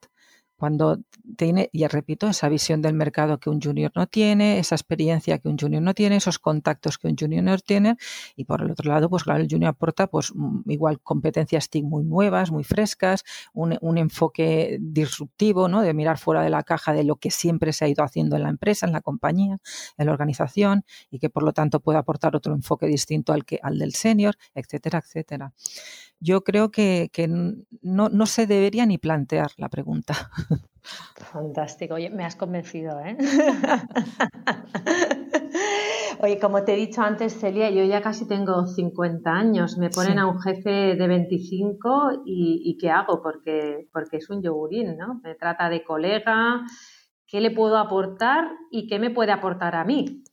Cuando 0.57 0.99
tiene, 1.37 1.69
y 1.71 1.85
repito, 1.87 2.27
esa 2.27 2.49
visión 2.49 2.81
del 2.81 2.93
mercado 2.93 3.39
que 3.39 3.49
un 3.49 3.61
junior 3.61 3.91
no 3.95 4.07
tiene, 4.07 4.59
esa 4.59 4.75
experiencia 4.75 5.37
que 5.37 5.47
un 5.47 5.57
junior 5.57 5.83
no 5.83 5.93
tiene, 5.93 6.15
esos 6.15 6.39
contactos 6.39 6.97
que 6.97 7.07
un 7.07 7.15
junior 7.17 7.43
no 7.43 7.57
tiene, 7.59 7.95
y 8.35 8.45
por 8.45 8.61
el 8.61 8.71
otro 8.71 8.89
lado, 8.91 9.09
pues 9.09 9.23
claro, 9.23 9.41
el 9.41 9.47
junior 9.49 9.69
aporta 9.69 10.07
pues 10.07 10.31
mm, 10.33 10.69
igual 10.69 10.99
competencias 11.01 11.69
TIC 11.69 11.85
muy 11.85 12.03
nuevas, 12.03 12.51
muy 12.51 12.63
frescas, 12.63 13.23
un, 13.53 13.77
un, 13.81 13.97
enfoque 13.97 14.77
disruptivo, 14.81 15.67
¿no? 15.67 15.81
De 15.81 15.93
mirar 15.93 16.17
fuera 16.17 16.41
de 16.41 16.49
la 16.49 16.63
caja 16.63 16.93
de 16.93 17.03
lo 17.03 17.17
que 17.17 17.31
siempre 17.31 17.71
se 17.73 17.85
ha 17.85 17.87
ido 17.87 18.03
haciendo 18.03 18.35
en 18.35 18.43
la 18.43 18.49
empresa, 18.49 18.85
en 18.85 18.93
la 18.93 19.01
compañía, 19.01 19.57
en 19.97 20.05
la 20.05 20.11
organización, 20.11 20.85
y 21.11 21.19
que 21.19 21.29
por 21.29 21.43
lo 21.43 21.53
tanto 21.53 21.79
puede 21.79 21.99
aportar 21.99 22.35
otro 22.35 22.53
enfoque 22.53 22.87
distinto 22.87 23.33
al 23.33 23.45
que, 23.45 23.59
al 23.61 23.77
del 23.79 23.93
senior, 23.93 24.35
etcétera, 24.55 24.99
etcétera 24.99 25.53
yo 26.19 26.43
creo 26.43 26.71
que, 26.71 27.09
no, 27.81 28.09
no, 28.09 28.25
se 28.25 28.47
debería 28.47 28.85
ni 28.85 28.97
plantear 28.97 29.51
la 29.57 29.69
pregunta. 29.69 30.13
Fantástico, 31.15 31.95
oye, 31.95 32.09
me 32.09 32.23
has 32.23 32.35
convencido, 32.35 32.99
¿eh? 33.01 33.17
Oye, 36.19 36.39
como 36.39 36.63
te 36.63 36.73
he 36.73 36.77
dicho 36.77 37.03
antes, 37.03 37.39
Celia, 37.39 37.69
yo 37.69 37.83
ya 37.83 38.01
casi 38.01 38.27
tengo 38.27 38.65
50 38.65 39.29
años. 39.29 39.77
Me 39.77 39.91
ponen 39.91 40.17
a 40.17 40.25
un 40.25 40.41
jefe 40.41 40.95
de 40.95 41.07
25 41.07 42.23
y, 42.25 42.63
y, 42.65 42.77
¿qué 42.77 42.89
hago? 42.89 43.21
Porque, 43.21 43.87
porque 43.93 44.17
es 44.17 44.27
un 44.31 44.41
yogurín, 44.41 44.97
¿no? 44.97 45.21
Me 45.23 45.35
trata 45.35 45.69
de 45.69 45.83
colega. 45.83 46.65
¿Qué 47.27 47.39
le 47.39 47.51
puedo 47.51 47.77
aportar 47.77 48.49
y 48.71 48.87
qué 48.87 48.97
me 48.97 49.11
puede 49.11 49.31
aportar 49.31 49.75
a 49.75 49.83
mí? 49.83 50.23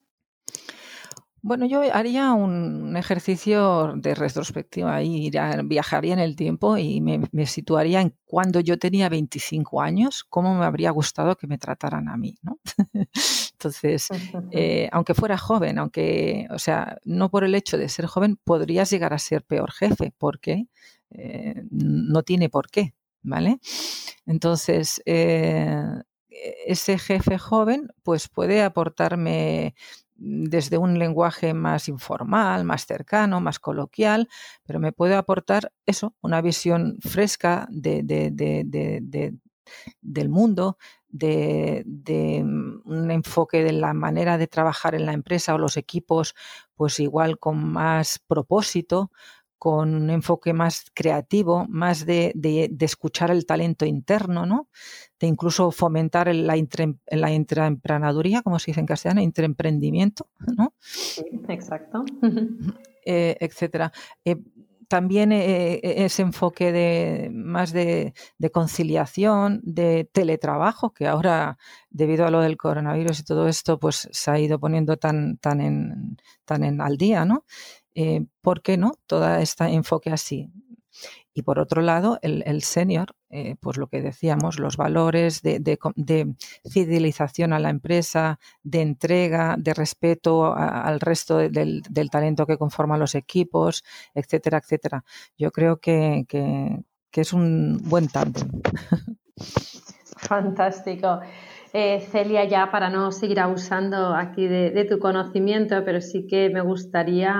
Bueno, 1.46 1.66
yo 1.66 1.82
haría 1.92 2.32
un 2.32 2.96
ejercicio 2.96 3.92
de 3.96 4.14
retrospectiva 4.14 5.02
y 5.02 5.30
viajaría 5.64 6.14
en 6.14 6.18
el 6.18 6.36
tiempo 6.36 6.78
y 6.78 7.02
me, 7.02 7.20
situaría 7.44 8.00
en 8.00 8.16
cuando 8.24 8.60
yo 8.60 8.78
tenía 8.78 9.10
25 9.10 9.82
años, 9.82 10.24
cómo 10.24 10.54
me 10.54 10.64
habría 10.64 10.90
gustado 10.90 11.36
que 11.36 11.46
me 11.46 11.58
trataran 11.58 12.08
a 12.08 12.16
mí, 12.16 12.38
¿no? 12.40 12.60
Entonces, 13.52 14.08
eh, 14.52 14.88
aunque 14.90 15.12
fuera 15.12 15.36
joven, 15.36 15.78
aunque, 15.78 16.46
o 16.48 16.58
sea, 16.58 16.96
no 17.04 17.30
por 17.30 17.44
el 17.44 17.54
hecho 17.54 17.76
de 17.76 17.90
ser 17.90 18.06
joven, 18.06 18.38
podrías 18.42 18.88
llegar 18.88 19.12
a 19.12 19.18
ser 19.18 19.44
peor 19.44 19.70
jefe, 19.70 20.14
porque 20.16 20.68
eh, 21.10 21.62
no 21.70 22.22
tiene 22.22 22.48
por 22.48 22.70
qué, 22.70 22.94
¿vale? 23.22 23.60
Entonces, 24.24 25.02
eh, 25.04 25.84
ese 26.66 26.98
jefe 26.98 27.38
joven, 27.38 27.92
pues 28.02 28.28
puede 28.28 28.62
aportarme 28.62 29.74
desde 30.24 30.78
un 30.78 30.98
lenguaje 30.98 31.54
más 31.54 31.88
informal, 31.88 32.64
más 32.64 32.86
cercano, 32.86 33.40
más 33.40 33.58
coloquial, 33.58 34.28
pero 34.64 34.80
me 34.80 34.92
puede 34.92 35.14
aportar 35.14 35.72
eso, 35.86 36.14
una 36.22 36.40
visión 36.40 36.98
fresca 37.00 37.66
de, 37.70 38.02
del 40.00 40.28
mundo, 40.28 40.78
de, 41.08 41.84
mm, 42.44 42.90
un 42.90 43.10
enfoque 43.10 43.62
de 43.62 43.72
la 43.72 43.92
manera 43.94 44.38
de 44.38 44.46
trabajar 44.46 44.94
en 44.94 45.06
la 45.06 45.12
empresa 45.12 45.54
o 45.54 45.58
los 45.58 45.76
equipos, 45.76 46.34
pues 46.74 46.98
igual 47.00 47.38
con 47.38 47.72
más 47.72 48.18
propósito, 48.26 49.10
con 49.58 49.94
un 49.94 50.10
enfoque 50.10 50.52
más 50.52 50.86
creativo, 50.92 51.66
más 51.68 52.04
de, 52.06 52.32
escuchar 52.80 53.30
el 53.30 53.46
talento 53.46 53.86
interno, 53.86 54.46
¿no? 54.46 54.68
de 55.18 55.26
incluso 55.26 55.70
fomentar 55.70 56.34
la, 56.34 56.54
la 57.10 57.32
intraemprenaduría, 57.32 58.42
como 58.42 58.58
se 58.58 58.70
dice 58.70 58.80
en 58.80 58.86
castellano, 58.86 59.22
intraemprendimiento, 59.22 60.28
¿no? 60.56 60.74
exacto. 61.48 62.04
Eh, 63.06 63.36
etcétera. 63.40 63.92
Eh, 64.24 64.36
también 64.88 65.32
eh, 65.32 65.80
ese 65.82 66.22
enfoque 66.22 66.72
de 66.72 67.30
más 67.32 67.72
de, 67.72 68.14
conciliación, 68.52 69.60
de 69.64 70.08
teletrabajo, 70.12 70.92
que 70.92 71.06
ahora, 71.06 71.58
debido 71.90 72.26
a 72.26 72.30
lo 72.30 72.40
del 72.40 72.56
coronavirus 72.56 73.20
y 73.20 73.24
todo 73.24 73.48
esto, 73.48 73.78
pues 73.78 74.08
se 74.12 74.30
ha 74.30 74.38
ido 74.38 74.58
poniendo 74.58 74.96
tan, 74.96 75.38
tan, 75.38 75.60
en, 75.60 76.16
tan 76.44 76.64
en 76.64 76.80
al 76.80 76.96
día, 76.96 77.24
¿no? 77.24 77.44
Eh, 77.94 78.26
¿Por 78.40 78.62
qué 78.62 78.76
no? 78.76 78.92
Todo 79.06 79.36
este 79.36 79.64
enfoque 79.64 80.10
así. 80.10 80.50
Y 81.32 81.42
por 81.42 81.58
otro 81.58 81.82
lado, 81.82 82.20
el, 82.22 82.62
senior, 82.62 83.16
eh, 83.28 83.56
pues 83.60 83.76
lo 83.76 83.88
que 83.88 84.00
decíamos, 84.00 84.60
los 84.60 84.76
valores 84.76 85.42
de, 85.42 85.78
fidelización 86.70 87.52
a 87.52 87.58
la 87.58 87.70
empresa, 87.70 88.38
de 88.62 88.82
entrega, 88.82 89.56
de 89.58 89.74
respeto 89.74 90.54
al 90.54 91.00
resto 91.00 91.38
del, 91.38 91.82
talento 92.12 92.46
que 92.46 92.56
conforma 92.56 92.96
los 92.96 93.16
equipos, 93.16 93.82
etcétera, 94.14 94.58
etcétera. 94.58 95.04
Yo 95.36 95.50
creo 95.50 95.80
que, 95.80 96.24
que 96.28 97.20
es 97.20 97.32
un 97.32 97.80
buen 97.82 98.06
tándem. 98.06 98.48
Fantástico. 100.16 101.20
Eh, 101.76 102.06
Celia, 102.12 102.44
ya 102.44 102.70
para 102.70 102.88
no 102.88 103.10
seguir 103.10 103.40
abusando 103.40 104.14
aquí 104.14 104.46
de, 104.46 104.84
tu 104.84 105.00
conocimiento, 105.00 105.84
pero 105.84 106.00
sí 106.00 106.24
que 106.24 106.48
me 106.48 106.60
gustaría, 106.60 107.34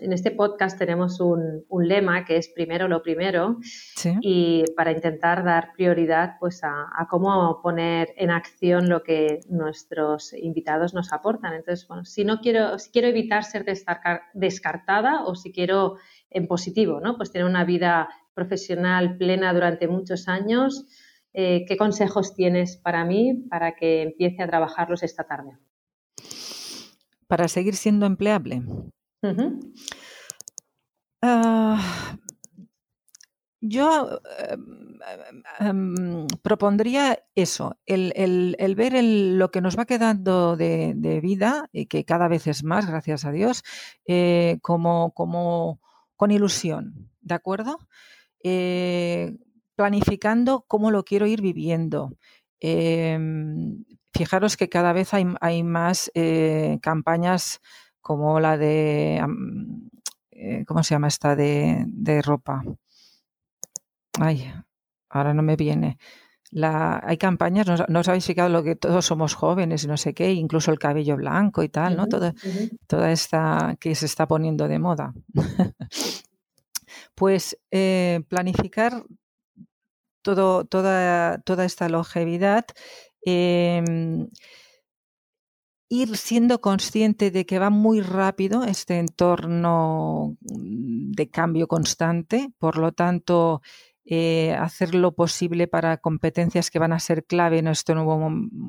en 0.00 0.12
este 0.14 0.30
podcast 0.30 0.78
tenemos 0.78 1.20
un, 1.20 1.66
lema 1.86 2.24
que 2.24 2.38
es 2.38 2.48
primero 2.48 2.88
lo 2.88 3.02
primero 3.02 3.58
y 4.22 4.64
para 4.74 4.90
intentar 4.90 5.44
dar 5.44 5.72
prioridad 5.76 6.36
pues 6.40 6.64
a, 6.64 7.06
cómo 7.10 7.60
poner 7.60 8.14
en 8.16 8.30
acción 8.30 8.88
lo 8.88 9.02
que 9.02 9.40
nuestros 9.50 10.32
invitados 10.32 10.94
nos 10.94 11.12
aportan. 11.12 11.52
Entonces, 11.52 11.86
bueno, 11.86 12.06
si 12.06 12.24
no 12.24 12.40
quiero, 12.40 12.78
si 12.78 12.90
quiero 12.90 13.08
evitar 13.08 13.44
ser 13.44 13.66
descartada 14.32 15.26
o 15.26 15.34
si 15.34 15.52
quiero 15.52 15.96
en 16.30 16.46
positivo, 16.46 17.00
¿no? 17.00 17.18
Pues 17.18 17.30
tener 17.30 17.46
una 17.46 17.64
vida 17.66 18.08
profesional 18.32 19.18
plena 19.18 19.52
durante 19.52 19.88
muchos 19.88 20.26
años, 20.26 20.86
eh, 21.34 21.64
¿qué 21.66 21.76
consejos 21.76 22.34
tienes 22.34 22.76
para 22.76 23.04
mí 23.04 23.44
para 23.50 23.74
que 23.74 24.02
empiece 24.02 24.42
a 24.42 24.46
trabajarlos 24.46 25.02
esta 25.02 25.24
tarde? 25.24 25.58
Para 27.26 27.48
seguir 27.48 27.74
siendo 27.74 28.06
empleable. 28.06 28.62
Ah, 31.22 32.16
yo 33.60 34.20
em, 34.50 35.00
em, 35.58 36.26
propondría 36.42 37.18
eso, 37.34 37.78
el, 37.86 38.74
ver 38.76 39.02
lo 39.02 39.50
que 39.50 39.62
nos 39.62 39.78
va 39.78 39.86
quedando 39.86 40.56
de, 40.56 41.20
vida, 41.22 41.70
y 41.72 41.86
que 41.86 42.04
cada 42.04 42.28
vez 42.28 42.46
es 42.46 42.62
más, 42.62 42.86
gracias 42.86 43.24
a 43.24 43.32
Dios, 43.32 43.64
eh, 44.06 44.58
como, 44.60 45.12
como 45.14 45.80
con 46.14 46.30
ilusión, 46.30 47.10
¿de 47.22 47.34
acuerdo? 47.34 47.78
Eh, 48.42 49.34
planificando 49.76 50.64
cómo 50.66 50.90
lo 50.90 51.04
quiero 51.04 51.26
ir 51.26 51.40
viviendo. 51.40 52.12
Em, 52.60 53.84
fijaros 54.12 54.56
que 54.56 54.68
cada 54.68 54.92
vez 54.92 55.12
hay, 55.12 55.62
más 55.62 56.10
eh, 56.14 56.78
campañas 56.82 57.60
como 58.00 58.40
la 58.40 58.56
de, 58.56 59.20
eh, 60.30 60.64
¿cómo 60.66 60.82
se 60.82 60.94
llama 60.94 61.08
esta? 61.08 61.36
De, 61.36 62.22
ropa. 62.22 62.62
Ay, 64.20 64.52
ahora 65.08 65.34
no 65.34 65.42
me 65.42 65.56
viene. 65.56 65.98
La, 66.50 67.02
hay 67.04 67.16
campañas, 67.16 67.66
no, 67.88 68.00
os 68.00 68.08
habéis 68.08 68.26
fijado 68.26 68.48
lo 68.48 68.62
que 68.62 68.76
todos 68.76 69.04
somos 69.04 69.34
jóvenes 69.34 69.82
y 69.82 69.88
no 69.88 69.96
sé 69.96 70.14
qué, 70.14 70.32
incluso 70.32 70.70
el 70.70 70.78
cabello 70.78 71.16
blanco 71.16 71.64
y 71.64 71.68
tal, 71.68 71.96
¿no? 71.96 72.06
Toda 72.06 73.10
esta 73.10 73.76
que 73.80 73.94
se 73.96 74.06
está 74.06 74.28
poniendo 74.28 74.68
de 74.68 74.78
moda. 74.78 75.12
pues 77.14 77.58
eh, 77.70 78.22
planificar 78.28 79.04
todo, 80.24 80.64
toda, 80.64 81.38
toda 81.42 81.64
esta 81.64 81.88
longevidad, 81.88 82.66
em, 83.24 84.28
ir 85.88 86.16
siendo 86.16 86.60
consciente 86.60 87.30
de 87.30 87.46
que 87.46 87.58
va 87.58 87.70
muy 87.70 88.00
rápido 88.00 88.64
este 88.64 88.98
entorno 88.98 90.36
de 90.40 91.30
cambio 91.30 91.68
constante, 91.68 92.48
por 92.58 92.78
lo 92.78 92.92
tanto, 92.92 93.60
eh, 94.06 94.52
hacer 94.58 94.94
lo 94.94 95.14
posible 95.14 95.66
para 95.66 95.96
competencias 95.98 96.70
que 96.70 96.78
van 96.78 96.92
a 96.92 97.00
ser 97.00 97.24
clave 97.24 97.58
en 97.58 97.68
este 97.68 97.94
nuevo, 97.94 98.26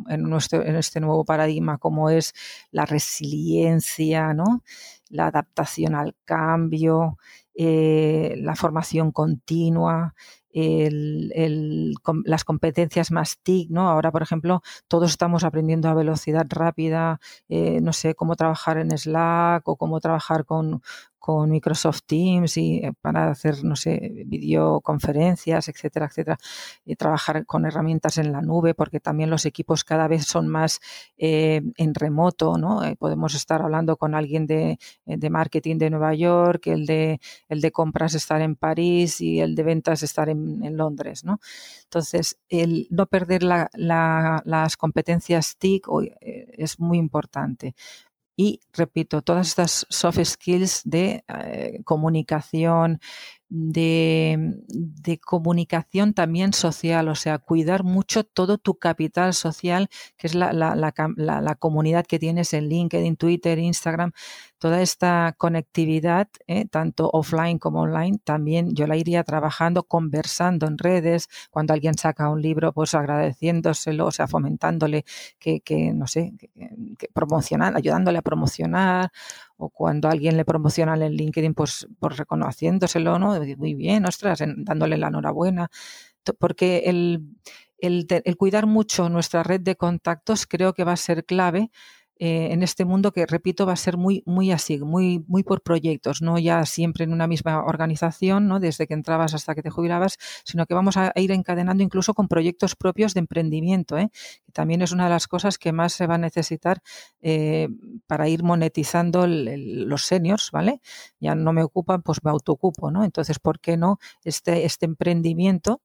en 0.07 0.21
nuestro, 0.23 0.63
en 0.63 0.75
este 0.75 0.99
nuevo 1.01 1.25
paradigma, 1.25 1.77
como 1.77 2.09
es 2.09 2.33
la 2.71 2.85
resiliencia, 2.85 4.33
¿no? 4.33 4.63
La 5.15 5.28
adaptación 5.28 5.95
al 5.95 6.15
cambio, 6.25 7.17
eh, 7.58 8.36
la 8.38 8.56
formación 8.56 9.12
continua, 9.12 10.13
las 12.25 12.43
competencias 12.45 13.12
más 13.12 13.39
TIC, 13.43 13.69
¿no? 13.71 13.89
Ahora, 13.89 14.12
por 14.12 14.21
ejemplo, 14.21 14.62
todos 14.88 15.12
estamos 15.12 15.43
aprendiendo 15.43 15.89
a 15.89 15.93
velocidad 15.93 16.45
rápida, 16.49 17.19
eh, 17.49 17.82
no 17.82 17.91
sé, 17.91 18.15
cómo 18.15 18.36
trabajar 18.36 18.78
en 18.78 18.97
Slack 18.97 19.67
o 19.67 19.75
cómo 19.75 19.99
trabajar 19.99 20.45
con, 20.45 20.82
con 21.19 21.49
Microsoft 21.49 22.04
Teams 22.06 22.56
y 22.56 22.78
eh, 22.78 22.93
para 23.01 23.32
hacer, 23.32 23.65
no 23.65 23.75
sé, 23.75 24.23
videoconferencias, 24.28 25.67
etcétera, 25.67 26.06
etcétera, 26.06 26.38
y 26.86 26.95
trabajar 26.95 27.45
con 27.45 27.65
herramientas 27.65 28.17
en 28.17 28.32
la 28.32 28.41
nube, 28.41 28.73
porque 28.75 29.01
también 29.01 29.30
los 29.30 29.45
equipos 29.45 29.84
cada 29.84 30.08
vez 30.08 30.25
son 30.25 30.47
más 30.47 30.80
en 31.17 31.93
remoto, 31.95 32.58
¿no? 32.58 32.82
Podemos 32.97 33.36
estar 33.36 33.62
hablando 33.62 33.97
con 33.97 34.15
alguien 34.15 34.47
de, 34.47 34.80
marketing 35.29 35.77
de 35.77 35.89
Nueva 35.89 36.13
York, 36.13 36.67
el 36.67 36.85
de, 36.85 37.19
el 37.49 37.61
de 37.61 37.71
compras 37.71 38.13
estar 38.13 38.41
en 38.41 38.55
París 38.55 39.21
y 39.21 39.39
el 39.39 39.55
de 39.55 39.63
ventas 39.63 40.03
estar 40.03 40.29
en, 40.29 40.77
Londres, 40.77 41.23
¿no? 41.23 41.39
Entonces, 41.83 42.37
el 42.49 42.87
no 42.89 43.05
perder 43.05 43.43
las 43.43 44.77
competencias 44.77 45.57
TIC 45.57 45.87
es 46.21 46.79
muy 46.79 46.97
importante 46.97 47.75
y, 48.37 48.59
repito, 48.73 49.21
todas 49.21 49.47
estas 49.47 49.85
soft 49.89 50.19
skills 50.23 50.81
de 50.83 51.23
eh, 51.27 51.81
comunicación, 51.85 52.99
de, 53.49 55.19
comunicación 55.23 56.13
también 56.13 56.53
social, 56.53 57.08
o 57.08 57.15
sea, 57.15 57.38
cuidar 57.38 57.84
mucho 57.84 58.23
todo 58.23 58.58
tu 58.58 58.75
capital 58.75 59.34
social, 59.34 59.89
que 60.17 60.27
es 60.27 60.36
la, 60.36 60.51
la, 60.53 61.55
comunidad 61.55 62.05
que 62.05 62.19
tienes 62.19 62.53
en 62.53 62.67
LinkedIn, 62.69 63.15
Twitter, 63.15 63.60
Instagram, 63.60 64.12
toda 64.58 64.81
esta 64.81 65.36
conectividad, 65.38 66.27
eh, 66.47 66.65
tanto 66.65 67.10
offline 67.12 67.60
como 67.60 67.81
online, 67.81 68.19
también 68.23 68.73
yo 68.75 68.88
la 68.88 68.97
iría 68.97 69.23
trabajando, 69.23 69.84
conversando 69.84 70.67
en 70.67 70.77
redes, 70.77 71.27
cuando 71.51 71.73
alguien 71.73 71.97
saca 71.97 72.29
un 72.29 72.41
libro, 72.41 72.73
pues 72.73 72.93
agradeciéndoselo, 72.93 74.08
o 74.08 74.12
sea, 74.12 74.27
fomentándole 74.27 75.05
que, 75.39 75.62
que 75.62 75.93
no 75.93 76.08
sé, 76.08 76.34
que, 76.38 76.49
promocionar, 77.13 77.75
ayudándole 77.77 78.17
a 78.19 78.21
promocionar, 78.21 79.12
o 79.57 79.69
cuando 79.69 80.09
alguien 80.09 80.37
le 80.37 80.45
promociona 80.45 80.93
en 80.95 81.13
LinkedIn, 81.13 81.53
pues, 81.53 81.87
pues 81.99 82.17
reconociéndoselo, 82.17 83.19
¿no? 83.19 83.39
Muy 83.57 83.73
bien, 83.75 84.05
ostras, 84.05 84.39
dándole 84.57 84.97
la 84.97 85.07
enhorabuena. 85.07 85.69
Porque 86.39 86.83
el, 86.85 87.21
el, 87.77 88.07
el 88.09 88.37
cuidar 88.37 88.65
mucho 88.67 89.09
nuestra 89.09 89.43
red 89.43 89.61
de 89.61 89.75
contactos 89.75 90.47
creo 90.47 90.73
que 90.73 90.83
va 90.83 90.93
a 90.93 90.97
ser 90.97 91.25
clave 91.25 91.71
eh, 92.17 92.49
en 92.51 92.63
este 92.63 92.86
mundo 92.86 93.12
que, 93.12 93.25
repito, 93.25 93.65
va 93.65 93.73
a 93.73 93.75
ser 93.75 93.97
muy, 93.97 94.23
muy 94.25 94.51
así, 94.51 94.80
muy, 94.80 95.23
muy 95.28 95.43
por 95.43 95.62
proyectos, 95.62 96.21
no 96.21 96.39
ya 96.39 96.65
siempre 96.65 97.04
en 97.04 97.12
una 97.12 97.28
misma 97.28 97.63
organización, 97.65 98.47
¿no? 98.47 98.62
desde 98.62 98.88
que 98.88 98.93
entrabas 98.93 99.34
hasta 99.34 99.54
que 99.54 99.62
te 99.62 99.69
jubilabas, 99.69 100.17
sino 100.45 100.65
que 100.65 100.73
vamos 100.73 100.95
a 100.95 101.12
ir 101.15 101.32
encadenando 101.32 101.84
incluso 101.84 102.13
con 102.13 102.30
proyectos 102.30 102.75
propios 102.75 103.13
de 103.13 103.19
emprendimiento, 103.19 103.97
¿eh? 103.97 104.12
que 104.45 104.51
también 104.54 104.82
es 104.82 104.93
una 104.93 105.06
de 105.06 105.10
las 105.10 105.28
cosas 105.28 105.58
que 105.58 105.73
más 105.73 105.91
se 105.91 106.08
va 106.08 106.15
a 106.15 106.17
necesitar 106.17 106.82
eh, 107.21 107.67
para 108.08 108.30
ir 108.30 108.43
monetizando 108.43 109.28
los 109.28 110.04
seniors, 110.06 110.51
¿vale? 110.51 110.82
Ya 111.19 111.36
no 111.36 111.51
me 111.51 111.63
ocupan, 111.63 112.01
pues 112.01 112.23
me 112.23 112.32
autoocupo, 112.32 112.91
¿no? 112.91 113.04
Entonces, 113.04 113.39
¿por 113.39 113.60
qué 113.60 113.75
no 113.75 113.99
este, 114.23 114.65
este 114.65 114.86
emprendimiento? 114.86 115.82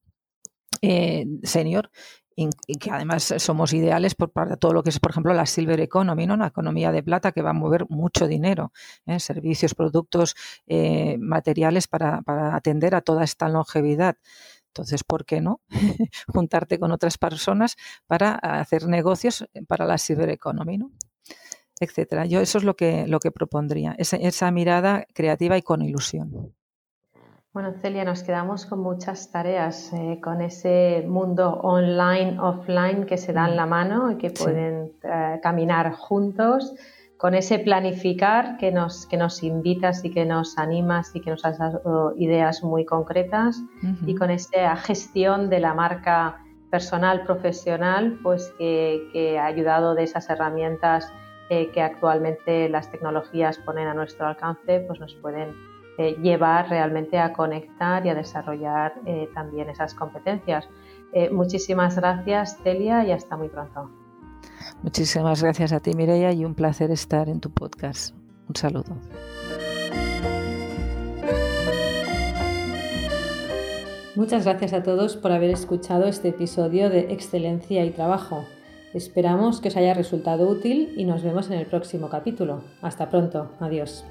Eh, 0.83 1.27
senior 1.43 1.91
y 2.37 2.77
que 2.77 2.91
además 2.91 3.35
somos 3.39 3.73
ideales 3.73 4.15
por, 4.15 4.31
para 4.31 4.57
todo 4.57 4.73
lo 4.73 4.83
que 4.83 4.91
es, 4.91 4.99
por 4.99 5.11
ejemplo, 5.11 5.35
la 5.35 5.47
silver 5.47 5.81
economy, 5.81 6.27
¿no? 6.27 6.35
una 6.35 6.47
economía 6.47 6.93
de 6.93 7.03
plata 7.03 7.33
que 7.33 7.43
va 7.43 7.51
a 7.51 7.55
mover 7.55 7.87
mucho 7.89 8.27
dinero, 8.27 8.73
¿eh? 9.07 9.21
servicios, 9.21 9.75
productos, 9.75 10.37
eh, 10.67 11.19
materiales 11.19 11.89
para, 11.89 12.23
atender 12.55 12.95
a 12.95 13.03
toda 13.03 13.25
esta 13.25 13.49
longevidad. 13.49 14.17
Entonces, 14.69 15.05
¿por 15.05 15.25
qué 15.25 15.41
no 15.41 15.61
juntarte 16.29 16.79
con 16.79 16.93
otras 16.93 17.19
personas 17.19 17.77
para 18.07 18.35
hacer 18.35 18.87
negocios 18.87 19.47
para 19.67 19.85
la 19.85 19.99
silver 19.99 20.31
economy, 20.31 20.79
¿no? 20.79 20.93
etcétera? 21.81 22.27
Yo 22.27 22.41
eso 22.41 22.59
es 22.59 22.65
lo 22.65 22.77
que 22.77 23.07
lo 23.07 23.21
que 23.21 23.33
propondría, 23.33 23.97
esa 23.99 24.51
mirada 24.51 25.07
creativa 25.15 25.59
y 25.59 25.63
con 25.63 25.83
ilusión. 25.83 26.55
Bueno, 27.53 27.73
Celia, 27.73 28.05
nos 28.05 28.23
quedamos 28.23 28.65
con 28.65 28.79
muchas 28.79 29.33
tareas, 29.33 29.93
eh, 29.93 30.21
con 30.23 30.41
ese 30.41 31.05
mundo 31.09 31.55
online, 31.63 32.39
offline 32.39 33.07
que 33.07 33.17
se 33.17 33.33
dan 33.33 33.57
la 33.57 33.67
mano 33.67 34.13
y 34.13 34.19
que 34.19 34.31
pueden 34.31 34.93
eh, 35.03 35.41
caminar 35.43 35.93
juntos, 35.95 36.73
con 37.17 37.35
ese 37.35 37.59
planificar 37.59 38.57
que 38.57 38.71
nos, 38.71 39.05
que 39.05 39.17
nos 39.17 39.43
invitas 39.43 40.05
y 40.05 40.13
que 40.13 40.25
nos 40.25 40.59
animas 40.59 41.11
y 41.15 41.21
que 41.21 41.31
nos 41.31 41.45
has 41.45 41.59
dado 41.59 42.15
ideas 42.17 42.63
muy 42.63 42.85
concretas 42.85 43.61
y 44.07 44.15
con 44.15 44.31
esa 44.31 44.77
gestión 44.77 45.51
de 45.51 45.59
la 45.59 45.75
marca 45.75 46.39
personal, 46.71 47.25
profesional, 47.25 48.21
pues 48.23 48.55
que, 48.59 49.39
ha 49.39 49.47
ayudado 49.47 49.97
de 49.97 50.05
esas 50.05 50.31
herramientas 50.31 51.13
eh, 51.51 51.71
que 51.73 51.83
actualmente 51.83 52.69
las 52.69 52.91
tecnologías 52.93 53.59
ponen 53.59 53.89
a 53.89 53.93
nuestro 53.93 54.29
alcance, 54.29 54.81
pues 54.87 55.01
nos 55.01 55.15
pueden 55.17 55.70
eh, 56.01 56.17
llevar 56.23 56.71
realmente 56.71 57.19
a 57.19 57.33
conectar 57.35 58.07
y 58.07 58.09
a 58.09 58.15
desarrollar 58.15 58.95
eh, 59.05 59.29
también 59.35 59.69
esas 59.69 59.93
competencias. 59.93 60.67
muchísimas 61.31 61.97
gracias, 61.97 62.57
Celia, 62.63 63.05
y 63.05 63.13
hasta 63.13 63.37
muy 63.37 63.49
pronto. 63.49 63.91
Muchísimas 64.83 65.43
gracias 65.43 65.73
a 65.73 65.81
ti, 65.81 65.93
Mireia, 65.95 66.33
y 66.33 66.45
un 66.45 66.55
placer 66.55 66.91
estar 66.91 67.29
en 67.29 67.41
tu 67.41 67.51
podcast. 67.51 68.15
Un 68.49 68.57
saludo. 68.57 68.97
Muchas 74.17 74.45
gracias 74.45 74.73
a 74.73 74.83
todos 74.83 75.17
por 75.17 75.33
haber 75.33 75.51
escuchado 75.51 76.07
este 76.07 76.29
episodio 76.29 76.89
de 76.89 77.13
Excelencia 77.13 77.85
y 77.85 77.91
Trabajo. 77.91 78.45
Esperamos 78.93 79.61
que 79.61 79.69
os 79.69 79.77
haya 79.77 79.95
resultado 79.95 80.49
útil 80.49 80.95
y 80.97 81.05
nos 81.05 81.23
vemos 81.23 81.49
en 81.49 81.59
el 81.59 81.67
próximo 81.67 82.09
capítulo. 82.09 82.63
Hasta 82.83 83.09
pronto. 83.09 83.53
Adiós. 83.61 84.05